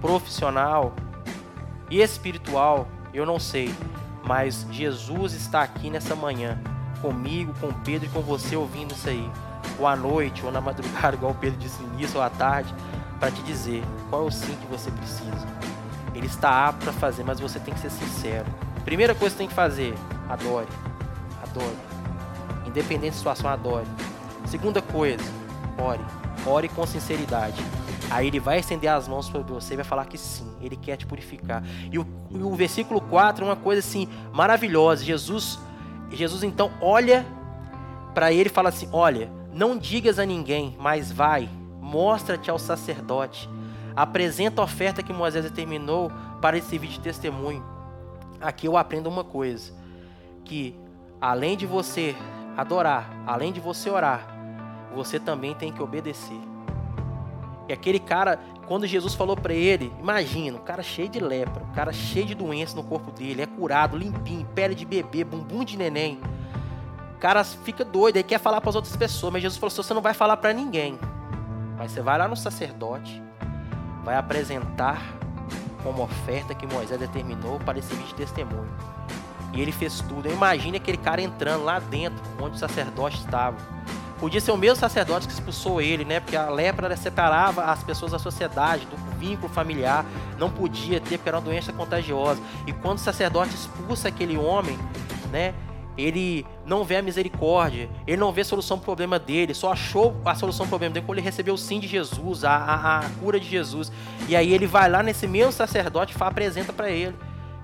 profissional 0.00 0.92
e 1.88 2.00
espiritual? 2.00 2.88
Eu 3.14 3.24
não 3.24 3.38
sei, 3.38 3.72
mas 4.26 4.66
Jesus 4.72 5.34
está 5.34 5.62
aqui 5.62 5.88
nessa 5.88 6.16
manhã, 6.16 6.58
comigo, 7.00 7.54
com 7.60 7.72
Pedro 7.72 8.06
e 8.06 8.10
com 8.10 8.20
você 8.20 8.56
ouvindo 8.56 8.92
isso 8.92 9.08
aí 9.08 9.30
ou 9.78 9.86
à 9.86 9.96
noite, 9.96 10.44
ou 10.44 10.52
na 10.52 10.60
madrugada, 10.60 11.16
igual 11.16 11.32
o 11.32 11.34
Pedro 11.34 11.58
disse 11.58 11.82
no 11.82 11.94
início, 11.94 12.18
ou 12.18 12.22
à 12.22 12.30
tarde, 12.30 12.72
para 13.18 13.30
te 13.30 13.42
dizer 13.42 13.82
qual 14.10 14.22
é 14.22 14.24
o 14.26 14.30
sim 14.30 14.54
que 14.56 14.66
você 14.66 14.90
precisa. 14.90 15.46
Ele 16.14 16.26
está 16.26 16.68
apto 16.68 16.84
para 16.84 16.92
fazer, 16.92 17.22
mas 17.24 17.38
você 17.38 17.60
tem 17.60 17.72
que 17.72 17.80
ser 17.80 17.90
sincero. 17.90 18.46
Primeira 18.84 19.14
coisa 19.14 19.34
que 19.34 19.38
tem 19.38 19.48
que 19.48 19.54
fazer, 19.54 19.94
adore. 20.28 20.66
Adore. 21.42 21.76
Independente 22.66 23.12
da 23.12 23.18
situação, 23.18 23.50
adore. 23.50 23.86
Segunda 24.46 24.80
coisa, 24.80 25.22
ore. 25.78 26.00
Ore 26.46 26.68
com 26.68 26.86
sinceridade. 26.86 27.62
Aí 28.10 28.26
ele 28.26 28.40
vai 28.40 28.58
estender 28.58 28.90
as 28.90 29.06
mãos 29.06 29.28
para 29.28 29.40
você 29.40 29.74
e 29.74 29.76
vai 29.76 29.84
falar 29.84 30.06
que 30.06 30.16
sim, 30.16 30.50
ele 30.62 30.76
quer 30.76 30.96
te 30.96 31.06
purificar. 31.06 31.62
E 31.92 31.98
o, 31.98 32.06
o 32.30 32.54
versículo 32.54 33.00
4 33.00 33.44
é 33.44 33.48
uma 33.48 33.56
coisa 33.56 33.80
assim 33.80 34.08
maravilhosa. 34.32 35.04
Jesus, 35.04 35.58
Jesus 36.10 36.42
então 36.42 36.70
olha 36.80 37.26
para 38.14 38.32
ele 38.32 38.48
e 38.48 38.52
fala 38.52 38.70
assim: 38.70 38.88
Olha, 38.92 39.30
não 39.52 39.76
digas 39.76 40.18
a 40.18 40.26
ninguém, 40.26 40.76
mas 40.78 41.10
vai, 41.10 41.48
mostra-te 41.80 42.50
ao 42.50 42.58
sacerdote, 42.58 43.48
apresenta 43.96 44.60
a 44.60 44.64
oferta 44.64 45.02
que 45.02 45.12
Moisés 45.12 45.44
determinou 45.44 46.10
para 46.40 46.58
vídeo 46.60 46.88
de 46.88 47.00
testemunho. 47.00 47.64
Aqui 48.40 48.66
eu 48.66 48.76
aprendo 48.76 49.08
uma 49.08 49.24
coisa: 49.24 49.72
que 50.44 50.74
além 51.20 51.56
de 51.56 51.66
você 51.66 52.14
adorar, 52.56 53.10
além 53.26 53.52
de 53.52 53.60
você 53.60 53.90
orar, 53.90 54.26
você 54.94 55.18
também 55.18 55.54
tem 55.54 55.72
que 55.72 55.82
obedecer. 55.82 56.40
E 57.68 57.72
aquele 57.72 57.98
cara, 57.98 58.38
quando 58.66 58.86
Jesus 58.86 59.14
falou 59.14 59.36
para 59.36 59.52
ele, 59.52 59.92
imagina, 60.00 60.56
um 60.56 60.62
cara 60.62 60.82
cheio 60.82 61.08
de 61.08 61.20
lepra, 61.20 61.62
um 61.62 61.72
cara 61.72 61.92
cheio 61.92 62.24
de 62.24 62.34
doença 62.34 62.74
no 62.74 62.82
corpo 62.82 63.10
dele, 63.10 63.42
é 63.42 63.46
curado, 63.46 63.96
limpinho, 63.96 64.46
pele 64.54 64.74
de 64.74 64.86
bebê, 64.86 65.22
bumbum 65.22 65.64
de 65.64 65.76
neném. 65.76 66.18
O 67.18 67.20
cara 67.20 67.42
fica 67.42 67.84
doido, 67.84 68.16
aí 68.16 68.22
quer 68.22 68.38
falar 68.38 68.60
para 68.60 68.70
as 68.70 68.76
outras 68.76 68.94
pessoas, 68.94 69.32
mas 69.32 69.42
Jesus 69.42 69.58
falou 69.58 69.72
assim: 69.72 69.82
você 69.82 69.92
não 69.92 70.00
vai 70.00 70.14
falar 70.14 70.36
para 70.36 70.52
ninguém. 70.52 70.96
Mas 71.76 71.90
você 71.90 72.00
vai 72.00 72.16
lá 72.16 72.28
no 72.28 72.36
sacerdote, 72.36 73.20
vai 74.04 74.14
apresentar 74.16 75.02
como 75.82 76.04
oferta 76.04 76.54
que 76.54 76.64
Moisés 76.64 77.00
determinou 77.00 77.58
para 77.58 77.76
esse 77.76 77.92
de 77.92 78.14
testemunho. 78.14 78.72
E 79.52 79.60
ele 79.60 79.72
fez 79.72 80.00
tudo. 80.00 80.30
Imagine 80.30 80.76
aquele 80.76 80.96
cara 80.96 81.20
entrando 81.20 81.64
lá 81.64 81.80
dentro, 81.80 82.22
onde 82.40 82.54
o 82.54 82.58
sacerdote 82.58 83.16
estava. 83.16 83.56
Podia 84.20 84.40
ser 84.40 84.52
o 84.52 84.56
mesmo 84.56 84.76
sacerdote 84.76 85.26
que 85.26 85.32
expulsou 85.32 85.80
ele, 85.80 86.04
né? 86.04 86.20
Porque 86.20 86.36
a 86.36 86.48
lepra 86.48 86.96
separava 86.96 87.64
as 87.64 87.82
pessoas 87.82 88.12
da 88.12 88.20
sociedade, 88.20 88.86
do 88.86 88.96
vínculo 89.18 89.52
familiar. 89.52 90.06
Não 90.38 90.50
podia 90.50 91.00
ter, 91.00 91.18
porque 91.18 91.28
era 91.28 91.38
uma 91.38 91.44
doença 91.44 91.72
contagiosa. 91.72 92.40
E 92.64 92.72
quando 92.72 92.98
o 92.98 93.00
sacerdote 93.00 93.56
expulsa 93.56 94.06
aquele 94.06 94.36
homem, 94.36 94.78
né? 95.32 95.52
Ele 95.98 96.46
não 96.64 96.84
vê 96.84 96.96
a 96.96 97.02
misericórdia, 97.02 97.90
ele 98.06 98.16
não 98.16 98.32
vê 98.32 98.42
a 98.42 98.44
solução 98.44 98.78
para 98.78 98.82
o 98.82 98.86
problema 98.86 99.18
dele, 99.18 99.52
só 99.52 99.72
achou 99.72 100.16
a 100.24 100.32
solução 100.34 100.64
para 100.64 100.68
o 100.68 100.70
problema 100.70 100.94
dele 100.94 101.04
quando 101.04 101.18
ele 101.18 101.24
recebeu 101.24 101.54
o 101.54 101.58
sim 101.58 101.80
de 101.80 101.88
Jesus, 101.88 102.44
a, 102.44 102.54
a, 102.54 102.98
a 103.00 103.10
cura 103.20 103.40
de 103.40 103.48
Jesus. 103.48 103.90
E 104.28 104.36
aí 104.36 104.54
ele 104.54 104.66
vai 104.66 104.88
lá 104.88 105.02
nesse 105.02 105.26
mesmo 105.26 105.50
sacerdote 105.50 106.14
e 106.16 106.22
apresenta 106.22 106.72
para 106.72 106.88
ele. 106.88 107.16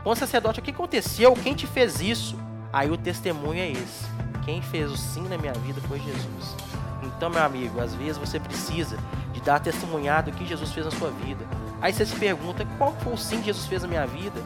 Com 0.03 0.11
o 0.11 0.17
sacerdote, 0.17 0.59
o 0.59 0.63
que 0.63 0.73
aconteceu? 0.73 1.33
Quem 1.35 1.55
te 1.55 1.67
fez 1.67 2.01
isso? 2.01 2.37
Aí 2.73 2.91
o 2.91 2.97
testemunho 2.97 3.61
é 3.61 3.71
esse. 3.71 4.05
Quem 4.45 4.61
fez 4.61 4.91
o 4.91 4.97
sim 4.97 5.23
na 5.29 5.39
minha 5.39 5.53
vida 5.53 5.81
foi 5.83 6.01
Jesus. 6.01 6.57
Então, 7.05 7.31
meu 7.31 7.43
amigo, 7.43 7.81
às 7.81 7.95
vezes 7.95 8.19
você 8.19 8.41
precisa 8.41 8.99
de 9.33 9.41
dar 9.41 9.61
testemunhado 9.61 10.31
o 10.31 10.35
que 10.35 10.45
Jesus 10.45 10.73
fez 10.73 10.85
na 10.85 10.93
sua 10.93 11.11
vida. 11.11 11.47
Aí 11.81 11.93
você 11.93 12.05
se 12.05 12.17
pergunta, 12.17 12.67
qual 12.77 12.93
foi 13.01 13.13
o 13.13 13.17
sim 13.17 13.39
que 13.39 13.47
Jesus 13.47 13.67
fez 13.67 13.83
na 13.83 13.89
minha 13.89 14.07
vida? 14.07 14.43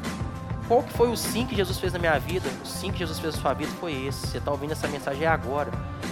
Qual 0.69 0.83
que 0.83 0.93
foi 0.93 1.11
o 1.11 1.17
sim 1.17 1.47
que 1.47 1.57
Jesus 1.57 1.81
fez 1.81 1.95
na 1.95 1.99
minha 1.99 2.19
vida? 2.19 2.47
O 2.63 2.67
sim 2.67 2.93
que 2.93 2.99
Jesus 2.99 3.19
fez 3.19 3.35
na 3.35 3.41
sua 3.41 3.55
vida 3.55 3.73
foi 3.81 4.07
esse. 4.07 4.27
Você 4.27 4.37
está 4.37 4.51
ouvindo 4.51 4.73
essa 4.73 4.87
mensagem 4.87 5.27
agora, 5.27 5.71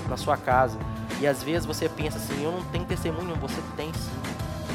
na 0.08 0.16
sua 0.16 0.38
casa. 0.38 0.78
E 1.20 1.26
às 1.26 1.42
vezes 1.42 1.66
você 1.66 1.90
pensa 1.90 2.16
assim, 2.16 2.42
eu 2.42 2.50
não 2.50 2.64
tenho 2.64 2.86
testemunho, 2.86 3.36
você 3.36 3.60
tem 3.76 3.92
sim. 3.92 4.10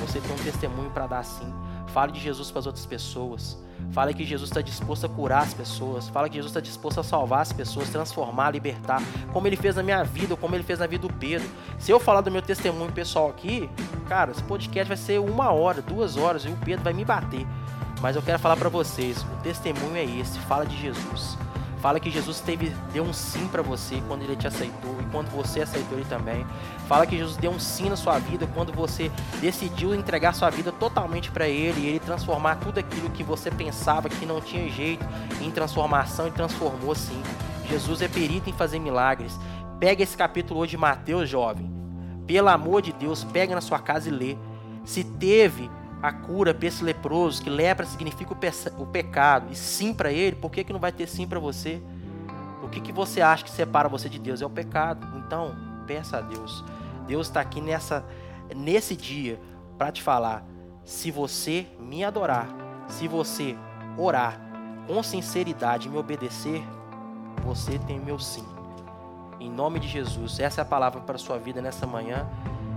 Você 0.05 0.21
tem 0.21 0.31
um 0.31 0.39
testemunho 0.39 0.91
para 0.91 1.07
dar 1.07 1.25
sim. 1.25 1.51
Fale 1.87 2.11
de 2.11 2.19
Jesus 2.19 2.51
para 2.51 2.59
as 2.59 2.67
outras 2.67 2.85
pessoas. 2.85 3.57
Fale 3.91 4.13
que 4.13 4.23
Jesus 4.23 4.49
está 4.49 4.61
disposto 4.61 5.05
a 5.07 5.09
curar 5.09 5.41
as 5.41 5.53
pessoas. 5.53 6.07
Fale 6.07 6.29
que 6.29 6.35
Jesus 6.35 6.51
está 6.51 6.61
disposto 6.61 6.99
a 6.99 7.03
salvar 7.03 7.41
as 7.41 7.51
pessoas, 7.51 7.89
transformar, 7.89 8.51
libertar. 8.51 9.01
Como 9.33 9.47
ele 9.47 9.57
fez 9.57 9.75
na 9.75 9.83
minha 9.83 10.03
vida, 10.03 10.35
como 10.35 10.55
ele 10.55 10.63
fez 10.63 10.77
na 10.77 10.85
vida 10.85 11.07
do 11.07 11.13
Pedro. 11.13 11.47
Se 11.79 11.91
eu 11.91 11.99
falar 11.99 12.21
do 12.21 12.29
meu 12.29 12.41
testemunho 12.41 12.91
pessoal 12.91 13.29
aqui, 13.29 13.67
cara, 14.07 14.31
esse 14.31 14.43
podcast 14.43 14.87
vai 14.87 14.97
ser 14.97 15.19
uma 15.19 15.51
hora, 15.51 15.81
duas 15.81 16.17
horas 16.17 16.45
e 16.45 16.49
o 16.49 16.57
Pedro 16.57 16.83
vai 16.83 16.93
me 16.93 17.03
bater. 17.03 17.47
Mas 18.01 18.15
eu 18.15 18.21
quero 18.21 18.39
falar 18.39 18.57
para 18.57 18.69
vocês, 18.69 19.21
o 19.21 19.43
testemunho 19.43 19.95
é 19.95 20.03
esse, 20.03 20.39
fala 20.39 20.65
de 20.65 20.75
Jesus. 20.75 21.37
Fala 21.81 21.99
que 21.99 22.11
Jesus 22.11 22.39
teve, 22.39 22.69
deu 22.93 23.03
um 23.03 23.11
sim 23.11 23.47
para 23.47 23.63
você 23.63 24.01
quando 24.07 24.21
ele 24.21 24.35
te 24.35 24.45
aceitou 24.45 24.95
e 25.01 25.05
quando 25.11 25.29
você 25.29 25.61
aceitou 25.61 25.97
ele 25.97 26.07
também. 26.07 26.45
Fala 26.87 27.07
que 27.07 27.17
Jesus 27.17 27.37
deu 27.37 27.51
um 27.51 27.59
sim 27.59 27.89
na 27.89 27.95
sua 27.95 28.19
vida 28.19 28.47
quando 28.53 28.71
você 28.71 29.11
decidiu 29.39 29.95
entregar 29.95 30.33
sua 30.33 30.51
vida 30.51 30.71
totalmente 30.71 31.31
para 31.31 31.47
ele 31.47 31.81
e 31.81 31.87
ele 31.87 31.99
transformar 31.99 32.57
tudo 32.57 32.79
aquilo 32.79 33.09
que 33.09 33.23
você 33.23 33.49
pensava 33.49 34.09
que 34.09 34.27
não 34.27 34.39
tinha 34.39 34.69
jeito 34.69 35.03
em 35.41 35.49
transformação 35.49 36.27
e 36.27 36.31
transformou 36.31 36.93
sim. 36.93 37.21
Jesus 37.67 38.01
é 38.01 38.07
perito 38.07 38.47
em 38.47 38.53
fazer 38.53 38.77
milagres. 38.77 39.39
Pega 39.79 40.03
esse 40.03 40.15
capítulo 40.15 40.59
hoje 40.59 40.71
de 40.71 40.77
Mateus, 40.77 41.27
jovem. 41.27 41.71
Pelo 42.27 42.49
amor 42.49 42.83
de 42.83 42.93
Deus, 42.93 43.23
pega 43.23 43.55
na 43.55 43.61
sua 43.61 43.79
casa 43.79 44.07
e 44.07 44.11
lê. 44.11 44.37
Se 44.85 45.03
teve 45.03 45.67
a 46.01 46.11
cura 46.11 46.53
para 46.53 46.67
esse 46.67 46.83
leproso, 46.83 47.41
que 47.41 47.49
lepra 47.49 47.85
significa 47.85 48.33
o, 48.33 48.35
pe 48.35 48.49
o 48.77 48.85
pecado, 48.85 49.51
e 49.51 49.55
sim 49.55 49.93
para 49.93 50.11
ele, 50.11 50.35
por 50.35 50.49
que, 50.49 50.63
que 50.63 50.73
não 50.73 50.79
vai 50.79 50.91
ter 50.91 51.07
sim 51.07 51.27
para 51.27 51.39
você? 51.39 51.81
O 52.63 52.69
que, 52.69 52.81
que 52.81 52.91
você 52.91 53.21
acha 53.21 53.43
que 53.43 53.51
separa 53.51 53.87
você 53.87 54.09
de 54.09 54.17
Deus? 54.17 54.41
É 54.41 54.45
o 54.45 54.49
pecado. 54.49 55.05
Então, 55.17 55.55
peça 55.85 56.17
a 56.17 56.21
Deus. 56.21 56.63
Deus 57.05 57.27
está 57.27 57.41
aqui 57.41 57.59
nessa, 57.59 58.05
nesse 58.55 58.95
dia 58.95 59.39
para 59.77 59.91
te 59.91 60.01
falar: 60.01 60.43
se 60.83 61.11
você 61.11 61.67
me 61.79 62.03
adorar, 62.03 62.47
se 62.87 63.07
você 63.07 63.55
orar 63.97 64.39
com 64.87 65.03
sinceridade 65.03 65.87
e 65.87 65.91
me 65.91 65.97
obedecer, 65.97 66.63
você 67.43 67.77
tem 67.79 67.99
meu 67.99 68.17
sim. 68.19 68.45
Em 69.39 69.49
nome 69.49 69.79
de 69.79 69.87
Jesus, 69.87 70.39
essa 70.39 70.61
é 70.61 70.63
a 70.63 70.65
palavra 70.65 71.01
para 71.01 71.15
a 71.15 71.19
sua 71.19 71.37
vida 71.37 71.61
nessa 71.61 71.85
manhã. 71.85 72.27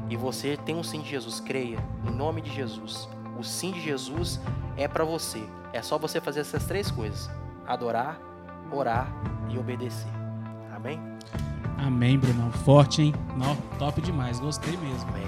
E 0.08 0.16
você 0.16 0.56
tem 0.56 0.76
um 0.76 0.82
sim 0.82 1.00
de 1.00 1.08
Jesus, 1.08 1.40
creia, 1.40 1.78
em 2.06 2.10
nome 2.10 2.40
de 2.42 2.52
Jesus. 2.54 3.08
O 3.38 3.42
sim 3.42 3.72
de 3.72 3.80
Jesus 3.80 4.40
é 4.76 4.86
para 4.86 5.04
você. 5.04 5.44
É 5.72 5.82
só 5.82 5.98
você 5.98 6.20
fazer 6.20 6.40
essas 6.40 6.64
três 6.64 6.90
coisas: 6.90 7.30
adorar, 7.66 8.18
orar 8.70 9.08
e 9.50 9.58
obedecer. 9.58 10.10
Amém? 10.74 11.00
Amém, 11.78 12.18
Brunão. 12.18 12.50
Forte, 12.50 13.02
hein? 13.02 13.14
Não, 13.36 13.56
top 13.78 14.00
demais, 14.00 14.38
gostei 14.38 14.76
mesmo. 14.76 15.08
Amém. 15.10 15.24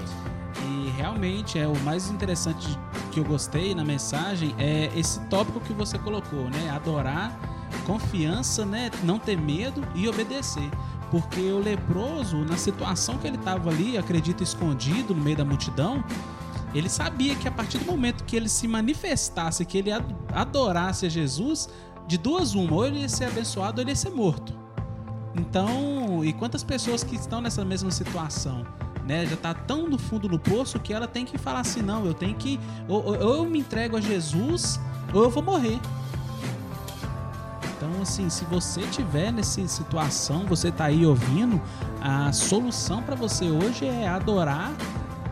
E 0.65 0.89
realmente 0.91 1.59
é 1.59 1.67
o 1.67 1.77
mais 1.81 2.09
interessante 2.09 2.67
que 3.11 3.19
eu 3.19 3.23
gostei 3.23 3.75
na 3.75 3.83
mensagem 3.83 4.55
é 4.57 4.91
esse 4.95 5.19
tópico 5.27 5.59
que 5.59 5.73
você 5.73 5.97
colocou, 5.99 6.49
né? 6.49 6.69
Adorar, 6.69 7.37
confiança, 7.85 8.65
né? 8.65 8.89
Não 9.03 9.19
ter 9.19 9.37
medo 9.37 9.81
e 9.93 10.07
obedecer. 10.07 10.69
Porque 11.11 11.39
o 11.51 11.59
leproso, 11.59 12.37
na 12.43 12.57
situação 12.57 13.17
que 13.17 13.27
ele 13.27 13.37
estava 13.37 13.69
ali, 13.69 13.97
acredita 13.97 14.43
escondido 14.43 15.15
no 15.15 15.21
meio 15.23 15.37
da 15.37 15.45
multidão, 15.45 16.03
ele 16.77 16.89
sabia 16.89 17.35
que 17.35 17.47
a 17.47 17.51
partir 17.51 17.79
do 17.79 17.85
momento 17.85 18.23
que 18.23 18.35
ele 18.35 18.47
se 18.47 18.67
manifestasse, 18.67 19.65
que 19.65 19.77
ele 19.77 19.89
adorasse 20.33 21.05
a 21.05 21.09
Jesus, 21.09 21.69
de 22.07 22.17
duas 22.17 22.53
uma, 22.53 22.73
ou 22.73 22.85
ele 22.85 22.99
ia 22.99 23.09
ser 23.09 23.25
abençoado 23.25 23.79
ou 23.79 23.83
ele 23.83 23.91
ia 23.91 23.95
ser 23.95 24.11
morto. 24.11 24.53
Então, 25.35 26.23
e 26.23 26.33
quantas 26.33 26.63
pessoas 26.63 27.03
que 27.03 27.15
estão 27.15 27.41
nessa 27.41 27.63
mesma 27.65 27.91
situação? 27.91 28.65
Né, 29.05 29.25
já 29.25 29.35
está 29.35 29.53
tão 29.53 29.87
no 29.87 29.97
fundo 29.97 30.27
do 30.27 30.37
poço 30.37 30.79
que 30.79 30.91
ela 30.91 31.07
tem 31.07 31.23
que 31.23 31.37
falar 31.37 31.61
assim: 31.61 31.81
não, 31.81 32.05
eu 32.05 32.13
tenho 32.13 32.35
que. 32.35 32.59
Ou, 32.89 33.05
ou 33.05 33.15
eu 33.15 33.45
me 33.45 33.59
entrego 33.59 33.95
a 33.95 34.01
Jesus, 34.01 34.79
ou 35.13 35.23
eu 35.23 35.29
vou 35.29 35.41
morrer. 35.41 35.79
Então, 37.77 38.01
assim, 38.01 38.29
se 38.29 38.43
você 38.45 38.81
tiver 38.87 39.31
nessa 39.31 39.65
situação, 39.67 40.45
você 40.45 40.67
está 40.69 40.85
aí 40.85 41.05
ouvindo, 41.05 41.61
a 42.01 42.33
solução 42.33 43.01
para 43.01 43.15
você 43.15 43.45
hoje 43.45 43.85
é 43.85 44.07
adorar 44.07 44.73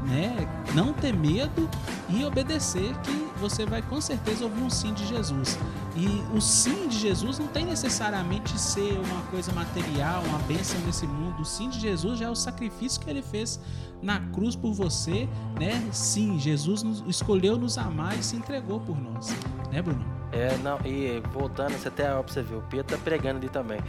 né? 0.06 0.48
Não 0.74 0.94
ter 0.94 1.14
medo 1.14 1.70
e 2.10 2.24
obedecer 2.24 2.96
que 3.00 3.32
você 3.40 3.66
vai 3.66 3.82
com 3.82 4.00
certeza 4.00 4.46
ouvir 4.46 4.62
um 4.62 4.70
sim 4.70 4.94
de 4.94 5.06
Jesus. 5.06 5.58
E 5.96 6.08
o 6.36 6.42
sim 6.42 6.88
de 6.88 6.98
Jesus 6.98 7.40
não 7.40 7.48
tem 7.48 7.66
necessariamente 7.66 8.60
ser 8.60 9.00
uma 9.00 9.22
coisa 9.32 9.52
material, 9.54 10.24
uma 10.24 10.40
bênção 10.40 10.80
nesse 10.82 11.08
mundo. 11.08 11.42
O 11.42 11.46
sim 11.46 11.70
de 11.70 11.80
Jesus 11.80 12.20
já 12.20 12.26
é 12.26 12.30
o 12.30 12.36
sacrifício 12.36 13.02
que 13.02 13.10
ele 13.10 13.22
fez 13.22 13.60
na 14.02 14.20
cruz 14.20 14.56
por 14.56 14.74
você, 14.74 15.28
né? 15.60 15.88
Sim, 15.92 16.38
Jesus 16.40 16.84
nos, 16.84 17.04
escolheu 17.08 17.58
nos 17.58 17.78
amar 17.78 18.18
e 18.18 18.24
se 18.24 18.36
entregou 18.36 18.80
por 18.80 19.00
nós, 19.00 19.36
né, 19.72 19.82
Bruno? 19.82 20.06
É, 20.32 20.58
não, 20.58 20.78
e 20.86 21.22
voltando, 21.32 21.72
você 21.72 21.88
até 21.88 22.04
ver, 22.42 22.56
o 22.56 22.62
Pedro 22.70 22.98
tá 22.98 23.02
pregando 23.02 23.38
ali 23.38 23.48
também. 23.48 23.80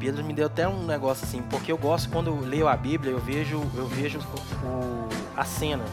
Pedro 0.00 0.24
me 0.24 0.32
deu 0.32 0.46
até 0.46 0.66
um 0.66 0.86
negócio 0.86 1.26
assim, 1.26 1.42
porque 1.42 1.70
eu 1.70 1.76
gosto 1.76 2.08
quando 2.08 2.28
eu 2.28 2.40
leio 2.40 2.66
a 2.66 2.74
Bíblia, 2.74 3.12
eu 3.12 3.18
vejo, 3.18 3.60
eu 3.76 3.86
vejo 3.86 4.18
o, 4.64 5.06
a 5.36 5.44
cena, 5.44 5.84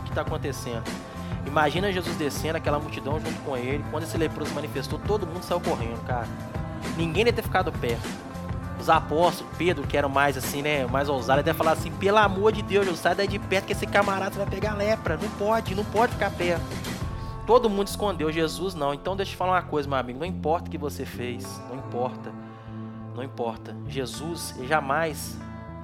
o 0.00 0.04
que 0.04 0.08
está 0.08 0.22
acontecendo. 0.22 0.82
Imagina 1.46 1.92
Jesus 1.92 2.16
descendo, 2.16 2.56
aquela 2.56 2.78
multidão 2.78 3.20
junto 3.20 3.38
com 3.42 3.54
ele. 3.54 3.84
Quando 3.90 4.04
esse 4.04 4.16
leproso 4.16 4.54
manifestou, 4.54 4.98
todo 4.98 5.26
mundo 5.26 5.42
saiu 5.42 5.60
correndo, 5.60 6.02
cara. 6.06 6.26
Ninguém 6.96 7.26
deve 7.26 7.36
ter 7.36 7.42
ficado 7.42 7.70
perto. 7.72 8.08
Os 8.80 8.88
apóstolos, 8.88 9.52
Pedro, 9.58 9.86
que 9.86 9.98
eram 9.98 10.08
mais 10.08 10.38
assim, 10.38 10.62
né, 10.62 10.86
mais 10.86 11.10
ousados, 11.10 11.44
deve 11.44 11.56
falar 11.56 11.72
assim: 11.72 11.90
pelo 11.90 12.16
amor 12.16 12.52
de 12.52 12.62
Deus, 12.62 12.86
Jesus, 12.86 13.02
sai 13.02 13.14
daí 13.14 13.28
de 13.28 13.38
perto 13.38 13.66
que 13.66 13.74
esse 13.74 13.86
camarada 13.86 14.34
vai 14.34 14.46
pegar 14.46 14.74
lepra. 14.74 15.18
Não 15.18 15.28
pode, 15.30 15.74
não 15.74 15.84
pode 15.84 16.14
ficar 16.14 16.30
perto. 16.30 16.64
Todo 17.46 17.68
mundo 17.68 17.88
escondeu, 17.88 18.32
Jesus 18.32 18.74
não. 18.74 18.94
Então 18.94 19.14
deixa 19.14 19.30
eu 19.30 19.34
te 19.34 19.36
falar 19.36 19.52
uma 19.52 19.62
coisa, 19.62 19.86
meu 19.86 19.98
amigo. 19.98 20.18
Não 20.18 20.26
importa 20.26 20.68
o 20.68 20.70
que 20.70 20.78
você 20.78 21.04
fez, 21.04 21.60
não 21.68 21.76
importa. 21.76 22.45
Não 23.16 23.24
importa. 23.24 23.74
Jesus 23.88 24.54
jamais 24.68 25.38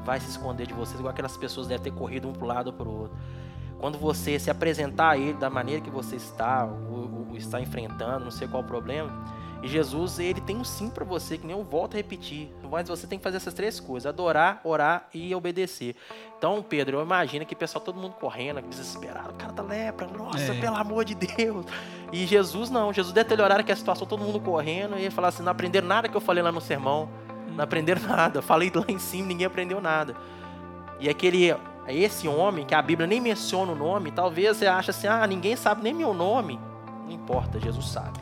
vai 0.05 0.21
se 0.21 0.29
esconder 0.29 0.67
de 0.67 0.75
vocês, 0.75 0.99
igual 0.99 1.11
aquelas 1.11 1.37
pessoas 1.37 1.67
devem 1.67 1.85
ter 1.85 1.93
corrido 1.93 2.29
um 2.29 2.33
para 2.33 2.45
o 2.45 2.47
lado 2.47 2.67
ou 2.67 2.73
para 2.75 2.89
o 2.89 3.01
outro. 3.03 3.17
Quando 3.79 3.99
você 3.99 4.39
se 4.39 4.51
apresentar 4.51 5.11
a 5.11 5.17
Ele 5.17 5.33
da 5.33 5.49
maneira 5.49 5.81
que 5.81 5.91
você 5.91 6.17
está, 6.17 6.65
ou, 6.65 7.29
ou 7.31 7.37
está 7.37 7.61
enfrentando, 7.61 8.25
não 8.25 8.31
sei 8.31 8.47
qual 8.47 8.63
o 8.63 8.67
problema, 8.67 9.11
e 9.63 9.69
Jesus, 9.69 10.19
ele 10.19 10.41
tem 10.41 10.57
um 10.57 10.65
sim 10.65 10.91
para 10.91 11.05
você, 11.05 11.39
que 11.39 11.47
nem 11.47 11.57
eu 11.57 11.63
volto 11.63 11.95
a 11.95 11.97
repetir. 11.97 12.53
Mas 12.69 12.89
você 12.89 13.07
tem 13.07 13.17
que 13.17 13.23
fazer 13.23 13.37
essas 13.37 13.55
três 13.55 13.79
coisas: 13.79 14.07
adorar, 14.07 14.61
orar 14.65 15.09
e 15.15 15.33
obedecer. 15.35 15.95
Então, 16.37 16.61
Pedro, 16.63 16.99
eu 16.99 17.03
imagino 17.03 17.47
que 17.47 17.55
o 17.55 17.57
pessoal, 17.57 17.83
todo 17.83 17.97
mundo 17.97 18.15
correndo, 18.15 18.61
desesperado. 18.63 19.31
O 19.31 19.35
cara 19.35 19.53
tá 19.53 19.63
lepra, 19.63 20.09
nossa, 20.09 20.53
é. 20.53 20.61
pelo 20.61 20.75
amor 20.75 21.05
de 21.05 21.15
Deus. 21.15 21.65
E 22.13 22.27
Jesus 22.27 22.71
não. 22.71 22.93
Jesus 22.93 23.15
olhado 23.33 23.63
que 23.63 23.71
a 23.71 23.77
situação, 23.77 24.05
todo 24.05 24.25
mundo 24.25 24.41
correndo, 24.41 24.99
e 24.99 25.03
ele 25.03 25.11
falar 25.11 25.29
assim: 25.29 25.45
não 25.45 25.53
aprenderam 25.53 25.87
nada 25.87 26.09
que 26.09 26.17
eu 26.17 26.21
falei 26.21 26.43
lá 26.43 26.51
no 26.51 26.61
sermão. 26.61 27.09
Não 27.57 27.65
aprenderam 27.65 28.03
nada. 28.07 28.43
Falei 28.43 28.71
lá 28.75 28.85
em 28.89 28.99
cima, 28.99 29.29
ninguém 29.29 29.47
aprendeu 29.47 29.81
nada. 29.81 30.17
E 30.99 31.09
aquele, 31.09 31.55
esse 31.89 32.29
homem, 32.29 32.65
que 32.65 32.75
a 32.75 32.83
Bíblia 32.83 33.07
nem 33.07 33.21
menciona 33.21 33.73
o 33.73 33.75
nome, 33.75 34.11
talvez 34.11 34.57
você 34.57 34.67
ache 34.67 34.91
assim: 34.91 35.07
ah, 35.07 35.27
ninguém 35.27 35.57
sabe 35.57 35.83
nem 35.83 35.95
meu 35.95 36.15
nome. 36.15 36.59
Não 37.05 37.13
importa, 37.13 37.59
Jesus 37.59 37.89
sabe. 37.89 38.21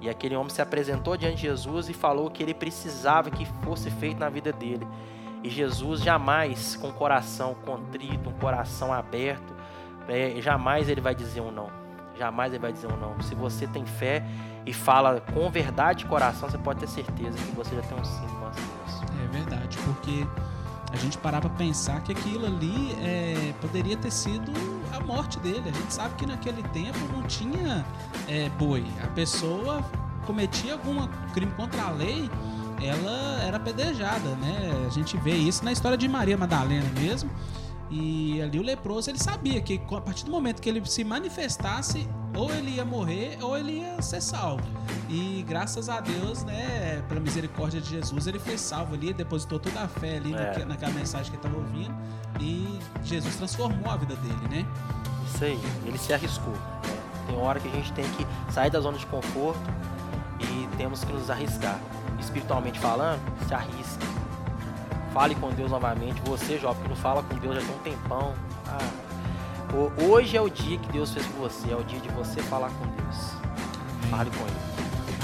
E 0.00 0.08
aquele 0.08 0.36
homem 0.36 0.50
se 0.50 0.60
apresentou 0.60 1.16
diante 1.16 1.36
de 1.36 1.42
Jesus 1.42 1.88
e 1.88 1.94
falou 1.94 2.30
que 2.30 2.42
ele 2.42 2.52
precisava 2.52 3.30
que 3.30 3.46
fosse 3.62 3.90
feito 3.90 4.18
na 4.18 4.28
vida 4.28 4.52
dele. 4.52 4.86
E 5.42 5.48
Jesus 5.48 6.02
jamais, 6.02 6.76
com 6.76 6.88
o 6.88 6.92
coração 6.92 7.54
contrito, 7.64 8.28
um 8.28 8.32
coração 8.34 8.92
aberto, 8.92 9.54
é, 10.08 10.40
jamais 10.40 10.88
ele 10.88 11.00
vai 11.00 11.14
dizer 11.14 11.40
um 11.40 11.50
não. 11.50 11.70
Jamais 12.18 12.52
ele 12.52 12.60
vai 12.60 12.72
dizer 12.72 12.86
um 12.86 12.96
não. 12.96 13.20
Se 13.20 13.34
você 13.34 13.66
tem 13.66 13.84
fé 13.84 14.22
e 14.66 14.72
fala 14.72 15.20
com 15.32 15.50
verdade 15.50 16.00
de 16.00 16.06
coração, 16.06 16.48
você 16.48 16.58
pode 16.58 16.80
ter 16.80 16.88
certeza 16.88 17.36
que 17.36 17.52
você 17.54 17.74
já 17.74 17.82
tem 17.82 17.96
um 17.96 18.00
com 18.00 18.50
Deus. 18.50 19.12
É 19.22 19.26
verdade, 19.28 19.78
porque 19.84 20.26
a 20.92 20.96
gente 20.96 21.18
parar 21.18 21.40
para 21.40 21.50
pensar 21.50 22.00
que 22.02 22.12
aquilo 22.12 22.46
ali 22.46 22.92
é, 23.02 23.52
poderia 23.60 23.96
ter 23.96 24.10
sido 24.10 24.52
a 24.92 25.00
morte 25.00 25.38
dele. 25.40 25.68
A 25.68 25.72
gente 25.72 25.92
sabe 25.92 26.14
que 26.14 26.24
naquele 26.24 26.62
tempo 26.68 26.98
não 27.12 27.22
tinha 27.24 27.84
é, 28.28 28.48
boi. 28.50 28.84
A 29.02 29.08
pessoa 29.08 29.82
cometia 30.24 30.74
algum 30.74 31.06
crime 31.32 31.52
contra 31.52 31.82
a 31.82 31.90
lei, 31.90 32.30
ela 32.82 33.42
era 33.42 33.56
apedrejada, 33.56 34.30
né? 34.36 34.84
A 34.86 34.90
gente 34.90 35.16
vê 35.18 35.34
isso 35.34 35.64
na 35.64 35.72
história 35.72 35.98
de 35.98 36.08
Maria 36.08 36.36
Madalena 36.36 36.88
mesmo. 36.98 37.30
E 37.90 38.40
ali 38.40 38.58
o 38.58 38.62
leproso 38.62 39.10
ele 39.10 39.18
sabia 39.18 39.60
que 39.60 39.80
a 39.92 40.00
partir 40.00 40.24
do 40.24 40.30
momento 40.30 40.62
que 40.62 40.68
ele 40.68 40.84
se 40.86 41.04
manifestasse, 41.04 42.08
ou 42.34 42.52
ele 42.52 42.72
ia 42.72 42.84
morrer 42.84 43.38
ou 43.40 43.56
ele 43.56 43.80
ia 43.80 44.00
ser 44.02 44.20
salvo. 44.20 44.64
E 45.08 45.44
graças 45.46 45.88
a 45.88 46.00
Deus, 46.00 46.44
né, 46.44 47.02
pela 47.08 47.20
misericórdia 47.20 47.80
de 47.80 47.90
Jesus, 47.90 48.26
ele 48.26 48.38
foi 48.38 48.58
salvo 48.58 48.94
ali, 48.94 49.12
depositou 49.12 49.58
toda 49.58 49.82
a 49.82 49.88
fé 49.88 50.16
ali 50.16 50.34
é. 50.34 50.64
naquela 50.64 50.92
mensagem 50.92 51.30
que 51.30 51.38
ele 51.38 51.46
estava 51.46 51.56
ouvindo 51.56 51.94
e 52.40 52.78
Jesus 53.04 53.36
transformou 53.36 53.90
a 53.90 53.96
vida 53.96 54.16
dele, 54.16 54.48
né? 54.50 54.66
Isso 55.32 55.44
aí, 55.44 55.60
ele 55.84 55.98
se 55.98 56.12
arriscou. 56.12 56.54
Tem 57.26 57.36
hora 57.36 57.60
que 57.60 57.68
a 57.68 57.72
gente 57.72 57.92
tem 57.92 58.04
que 58.12 58.26
sair 58.52 58.70
da 58.70 58.80
zona 58.80 58.98
de 58.98 59.06
conforto 59.06 59.60
temos 60.76 61.04
que 61.04 61.12
nos 61.12 61.30
arriscar. 61.30 61.78
Espiritualmente 62.20 62.78
falando, 62.78 63.20
se 63.46 63.54
arrisque. 63.54 64.06
Fale 65.12 65.34
com 65.34 65.50
Deus 65.50 65.70
novamente. 65.70 66.20
Você, 66.22 66.58
jovem, 66.58 66.82
que 66.82 66.88
não 66.88 66.96
fala 66.96 67.22
com 67.22 67.36
Deus 67.36 67.54
já 67.54 67.60
tem 67.60 67.74
um 67.74 67.78
tempão. 67.78 68.34
Ah, 68.66 69.13
hoje 70.08 70.36
é 70.36 70.40
o 70.40 70.48
dia 70.48 70.78
que 70.78 70.92
Deus 70.92 71.12
fez 71.12 71.26
com 71.26 71.40
você. 71.40 71.70
É 71.70 71.76
o 71.76 71.84
dia 71.84 72.00
de 72.00 72.08
você 72.10 72.42
falar 72.42 72.70
com 72.70 72.86
Deus. 72.86 73.16
Fale 74.10 74.30
com 74.30 74.44
Ele. 74.44 74.56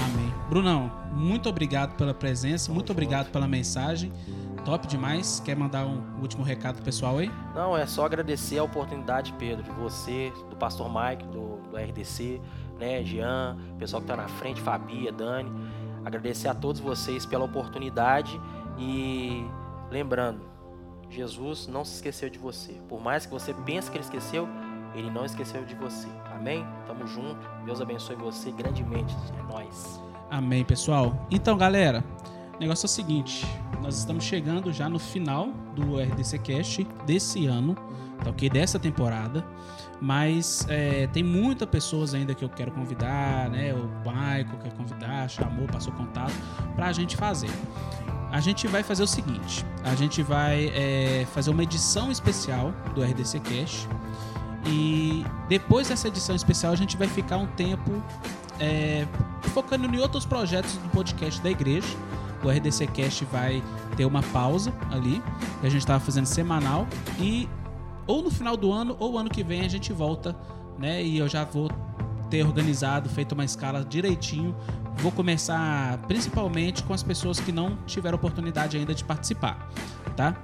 Amém. 0.03 0.33
Brunão, 0.49 0.91
muito 1.13 1.47
obrigado 1.47 1.95
pela 1.95 2.13
presença. 2.13 2.71
muito 2.71 2.91
obrigado 2.91 3.31
pela 3.31 3.47
mensagem. 3.47 4.11
Top 4.65 4.85
demais. 4.87 5.39
Quer 5.39 5.55
mandar 5.55 5.85
um 5.85 6.19
último 6.19 6.43
recado 6.43 6.75
pro 6.75 6.85
pessoal 6.85 7.17
aí? 7.17 7.31
Não, 7.55 7.75
é 7.75 7.85
só 7.85 8.05
agradecer 8.05 8.59
a 8.59 8.63
oportunidade, 8.63 9.33
Pedro, 9.33 9.63
de 9.63 9.71
você, 9.71 10.31
do 10.49 10.55
pastor 10.55 10.87
Mike, 10.87 11.25
do, 11.25 11.57
do 11.69 11.77
RDC, 11.77 12.41
né, 12.79 13.03
Jean, 13.03 13.57
pessoal 13.79 14.01
que 14.01 14.07
tá 14.07 14.15
na 14.15 14.27
frente, 14.27 14.61
Fabia, 14.61 15.11
Dani. 15.11 15.51
Agradecer 16.03 16.47
a 16.47 16.53
todos 16.53 16.81
vocês 16.81 17.25
pela 17.25 17.45
oportunidade 17.45 18.39
e 18.77 19.45
lembrando, 19.89 20.41
Jesus 21.11 21.67
não 21.67 21.83
se 21.83 21.95
esqueceu 21.95 22.29
de 22.29 22.39
você. 22.39 22.73
Por 22.87 23.01
mais 23.01 23.25
que 23.25 23.31
você 23.31 23.53
pense 23.53 23.91
que 23.91 23.97
ele 23.97 24.03
esqueceu, 24.03 24.47
ele 24.95 25.09
não 25.09 25.25
esqueceu 25.25 25.63
de 25.65 25.75
você. 25.75 26.07
Amém? 26.33 26.65
Tamo 26.87 27.05
junto. 27.07 27.39
Deus 27.65 27.81
abençoe 27.81 28.15
você 28.15 28.51
grandemente. 28.51 29.15
É 29.37 29.43
nós. 29.43 30.01
Amém, 30.29 30.63
pessoal. 30.63 31.27
Então, 31.29 31.57
galera, 31.57 32.03
o 32.55 32.59
negócio 32.59 32.85
é 32.85 32.87
o 32.87 32.89
seguinte: 32.89 33.45
nós 33.81 33.97
estamos 33.97 34.23
chegando 34.23 34.71
já 34.71 34.87
no 34.87 34.99
final 34.99 35.49
do 35.75 36.01
RDC 36.01 36.39
Cast 36.39 36.83
desse 37.05 37.45
ano, 37.45 37.75
tá 38.23 38.29
ok? 38.29 38.49
Dessa 38.49 38.79
temporada. 38.79 39.45
Mas 39.99 40.65
é, 40.67 41.05
tem 41.07 41.23
muitas 41.23 41.69
pessoas 41.69 42.13
ainda 42.15 42.33
que 42.33 42.43
eu 42.43 42.49
quero 42.49 42.71
convidar, 42.71 43.49
né? 43.49 43.73
O 43.73 43.87
Michael 43.99 44.57
quer 44.63 44.73
convidar, 44.73 45.29
chamou, 45.29 45.67
passou 45.67 45.93
contato, 45.93 46.33
para 46.75 46.87
a 46.87 46.93
gente 46.93 47.15
fazer. 47.15 47.51
A 48.31 48.39
gente 48.39 48.67
vai 48.67 48.83
fazer 48.83 49.03
o 49.03 49.07
seguinte: 49.07 49.65
a 49.83 49.95
gente 49.95 50.23
vai 50.23 50.71
é, 50.73 51.27
fazer 51.33 51.49
uma 51.49 51.63
edição 51.63 52.11
especial 52.11 52.73
do 52.95 53.03
RDC 53.03 53.39
Cast. 53.41 53.87
E 54.65 55.25
depois 55.49 55.89
dessa 55.89 56.07
edição 56.07 56.35
especial, 56.35 56.71
a 56.71 56.75
gente 56.75 56.95
vai 56.95 57.07
ficar 57.07 57.37
um 57.37 57.47
tempo 57.47 57.91
é, 58.59 59.07
focando 59.53 59.87
em 59.87 59.99
outros 59.99 60.25
projetos 60.25 60.73
do 60.77 60.89
podcast 60.89 61.41
da 61.41 61.49
igreja 61.49 61.97
o 62.43 62.49
RDC 62.49 62.87
Cast 62.87 63.25
vai 63.25 63.63
ter 63.95 64.05
uma 64.05 64.23
pausa 64.23 64.73
ali, 64.89 65.21
que 65.59 65.67
a 65.67 65.69
gente 65.69 65.81
estava 65.81 65.99
fazendo 65.99 66.25
semanal 66.25 66.87
e 67.19 67.47
ou 68.07 68.23
no 68.23 68.31
final 68.31 68.57
do 68.57 68.71
ano 68.71 68.95
ou 68.99 69.17
ano 69.17 69.29
que 69.29 69.43
vem 69.43 69.61
a 69.61 69.67
gente 69.67 69.93
volta, 69.93 70.35
né? 70.77 71.03
E 71.03 71.17
eu 71.17 71.27
já 71.27 71.43
vou 71.43 71.69
ter 72.29 72.45
organizado, 72.45 73.09
feito 73.09 73.33
uma 73.33 73.45
escala 73.45 73.85
direitinho. 73.85 74.55
Vou 75.01 75.11
começar 75.11 75.97
principalmente 76.07 76.83
com 76.83 76.93
as 76.93 77.01
pessoas 77.01 77.39
que 77.39 77.51
não 77.51 77.75
tiveram 77.87 78.15
oportunidade 78.15 78.77
ainda 78.77 78.93
de 78.93 79.03
participar, 79.03 79.67
tá? 80.15 80.35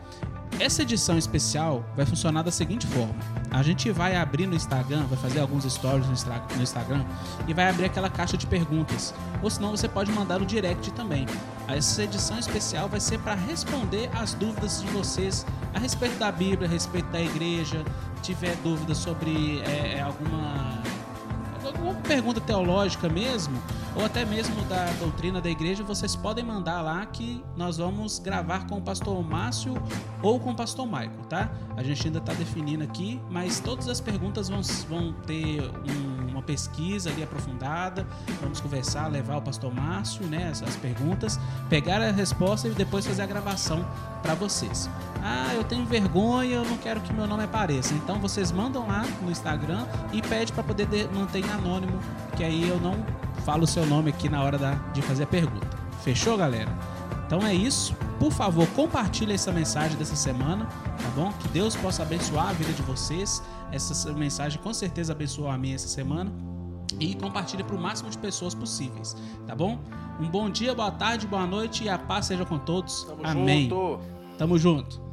Essa 0.60 0.82
edição 0.82 1.20
especial 1.20 1.86
vai 1.96 2.04
funcionar 2.04 2.42
da 2.42 2.50
seguinte 2.50 2.88
forma: 2.88 3.14
a 3.52 3.62
gente 3.62 3.92
vai 3.92 4.16
abrir 4.16 4.48
no 4.48 4.56
Instagram, 4.56 5.06
vai 5.06 5.18
fazer 5.20 5.40
alguns 5.40 5.72
stories 5.72 6.08
no 6.08 6.64
Instagram 6.64 7.06
e 7.48 7.54
vai 7.54 7.70
abrir 7.70 7.86
aquela 7.86 8.10
caixa 8.10 8.36
de 8.36 8.48
perguntas. 8.48 9.14
Ou 9.44 9.50
senão 9.52 9.70
você 9.70 9.88
pode 9.88 10.12
mandar 10.12 10.40
no 10.40 10.46
direct 10.46 10.92
também. 10.94 11.28
Essa 11.68 12.04
edição 12.04 12.40
especial 12.40 12.90
vai 12.90 13.00
ser 13.00 13.20
para 13.20 13.36
responder 13.36 14.10
as 14.16 14.34
dúvidas 14.34 14.82
de 14.82 14.88
vocês 14.88 15.46
a 15.76 15.80
respeito 15.80 16.18
da 16.18 16.32
Bíblia, 16.32 16.68
a 16.68 16.72
respeito 16.72 17.10
da 17.12 17.22
igreja, 17.22 17.86
tiver 18.24 18.56
dúvidas 18.64 18.98
sobre 18.98 19.62
é, 19.62 20.02
alguma 20.02 20.82
alguma 21.64 21.94
pergunta 21.96 22.40
teológica 22.40 23.10
mesmo, 23.10 23.62
ou 23.98 24.06
até 24.06 24.24
mesmo 24.24 24.63
da 24.66 24.86
doutrina 25.00 25.42
da 25.42 25.50
igreja, 25.50 25.84
vocês 25.84 26.16
podem 26.16 26.46
mandar 26.46 26.82
lá 26.82 27.04
que 27.08 27.43
nós 27.56 27.78
vamos 27.78 28.19
gravar 28.19 28.67
com 28.67 28.78
o 28.78 28.82
pastor 28.82 29.24
Márcio 29.28 29.74
ou 30.22 30.39
com 30.39 30.52
o 30.52 30.56
pastor 30.56 30.86
Michael, 30.86 31.26
tá? 31.28 31.50
A 31.76 31.82
gente 31.82 32.06
ainda 32.06 32.19
está 32.19 32.32
definindo 32.34 32.84
aqui, 32.84 33.19
mas 33.30 33.60
todas 33.60 33.88
as 33.88 34.00
perguntas 34.00 34.50
vão, 34.50 34.62
vão 34.88 35.13
ter 35.26 35.62
um, 35.62 36.30
uma 36.30 36.43
pesquisa 36.43 37.10
ali 37.10 37.24
aprofundada, 37.24 38.06
vamos 38.39 38.60
conversar, 38.60 39.08
levar 39.08 39.38
o 39.38 39.41
pastor 39.41 39.74
Márcio, 39.74 40.28
né, 40.28 40.48
as, 40.52 40.62
as 40.62 40.76
perguntas, 40.76 41.39
pegar 41.67 42.00
a 42.00 42.12
resposta 42.12 42.67
e 42.67 42.72
depois 42.72 43.06
fazer 43.06 43.24
a 43.24 43.26
gravação 43.26 43.84
para 44.22 44.36
vocês. 44.36 44.88
Ah, 45.24 45.56
eu 45.56 45.63
tenho 45.63 45.86
vergonha, 45.86 46.58
eu 46.58 46.65
não 46.65 46.78
quero 46.78 47.02
que 47.02 47.12
meu 47.12 47.26
nome 47.26 47.43
apareça. 47.43 47.95
Então 47.95 48.19
vocês 48.19 48.52
mandam 48.52 48.88
lá 48.88 49.04
no 49.24 49.32
Instagram 49.32 49.86
e 50.13 50.22
pede 50.22 50.54
para 50.54 50.63
poder 50.63 50.88
manter 51.12 51.43
anônimo, 51.50 52.00
que 52.36 52.43
aí 52.43 52.67
eu 52.67 52.80
não 52.80 53.04
falo 53.48 53.64
o 53.64 53.68
seu 53.68 53.86
nome 53.86 54.10
aqui 54.10 54.28
na 54.28 54.44
hora 54.44 54.58
da, 54.58 54.74
de 54.92 55.02
fazer 55.02 55.24
a 55.24 55.28
pergunta. 55.28 55.70
Fechou, 56.04 56.36
galera? 56.36 56.70
Então 57.26 57.40
é 57.48 57.56
isso. 57.56 57.96
Por 58.20 58.30
favor, 58.30 58.68
compartilhe 58.76 59.32
essa 59.32 59.54
mensagem 59.54 59.98
dessa 59.98 60.18
semana, 60.18 60.66
tá 60.66 61.10
bom? 61.16 61.32
Que 61.32 61.48
Deus 61.48 61.74
possa 61.74 62.04
abençoar 62.04 62.50
a 62.50 62.52
vida 62.52 62.74
de 62.74 62.82
vocês. 62.82 63.42
Essa 63.72 64.12
mensagem 64.12 64.62
com 64.62 64.74
certeza 64.74 65.14
abençoou 65.14 65.50
a 65.50 65.58
minha 65.58 65.76
essa 65.76 65.88
semana. 65.88 66.30
E 67.00 67.16
compartilhe 67.16 67.64
para 67.64 67.76
o 67.76 67.80
máximo 67.80 68.10
de 68.10 68.18
pessoas 68.18 68.54
possíveis, 68.54 69.16
tá 69.46 69.56
bom? 69.56 69.80
Um 70.20 70.28
bom 70.28 70.50
dia, 70.50 70.76
boa 70.76 70.92
tarde, 70.92 71.26
boa 71.26 71.48
noite 71.48 71.86
e 71.86 71.90
a 71.90 71.98
paz 71.98 72.26
seja 72.26 72.44
com 72.44 72.58
todos. 72.58 73.06
Tamo 73.06 73.26
Amém. 73.26 73.70
Junto. 73.70 74.00
Tamo 74.38 74.58
junto. 74.58 75.07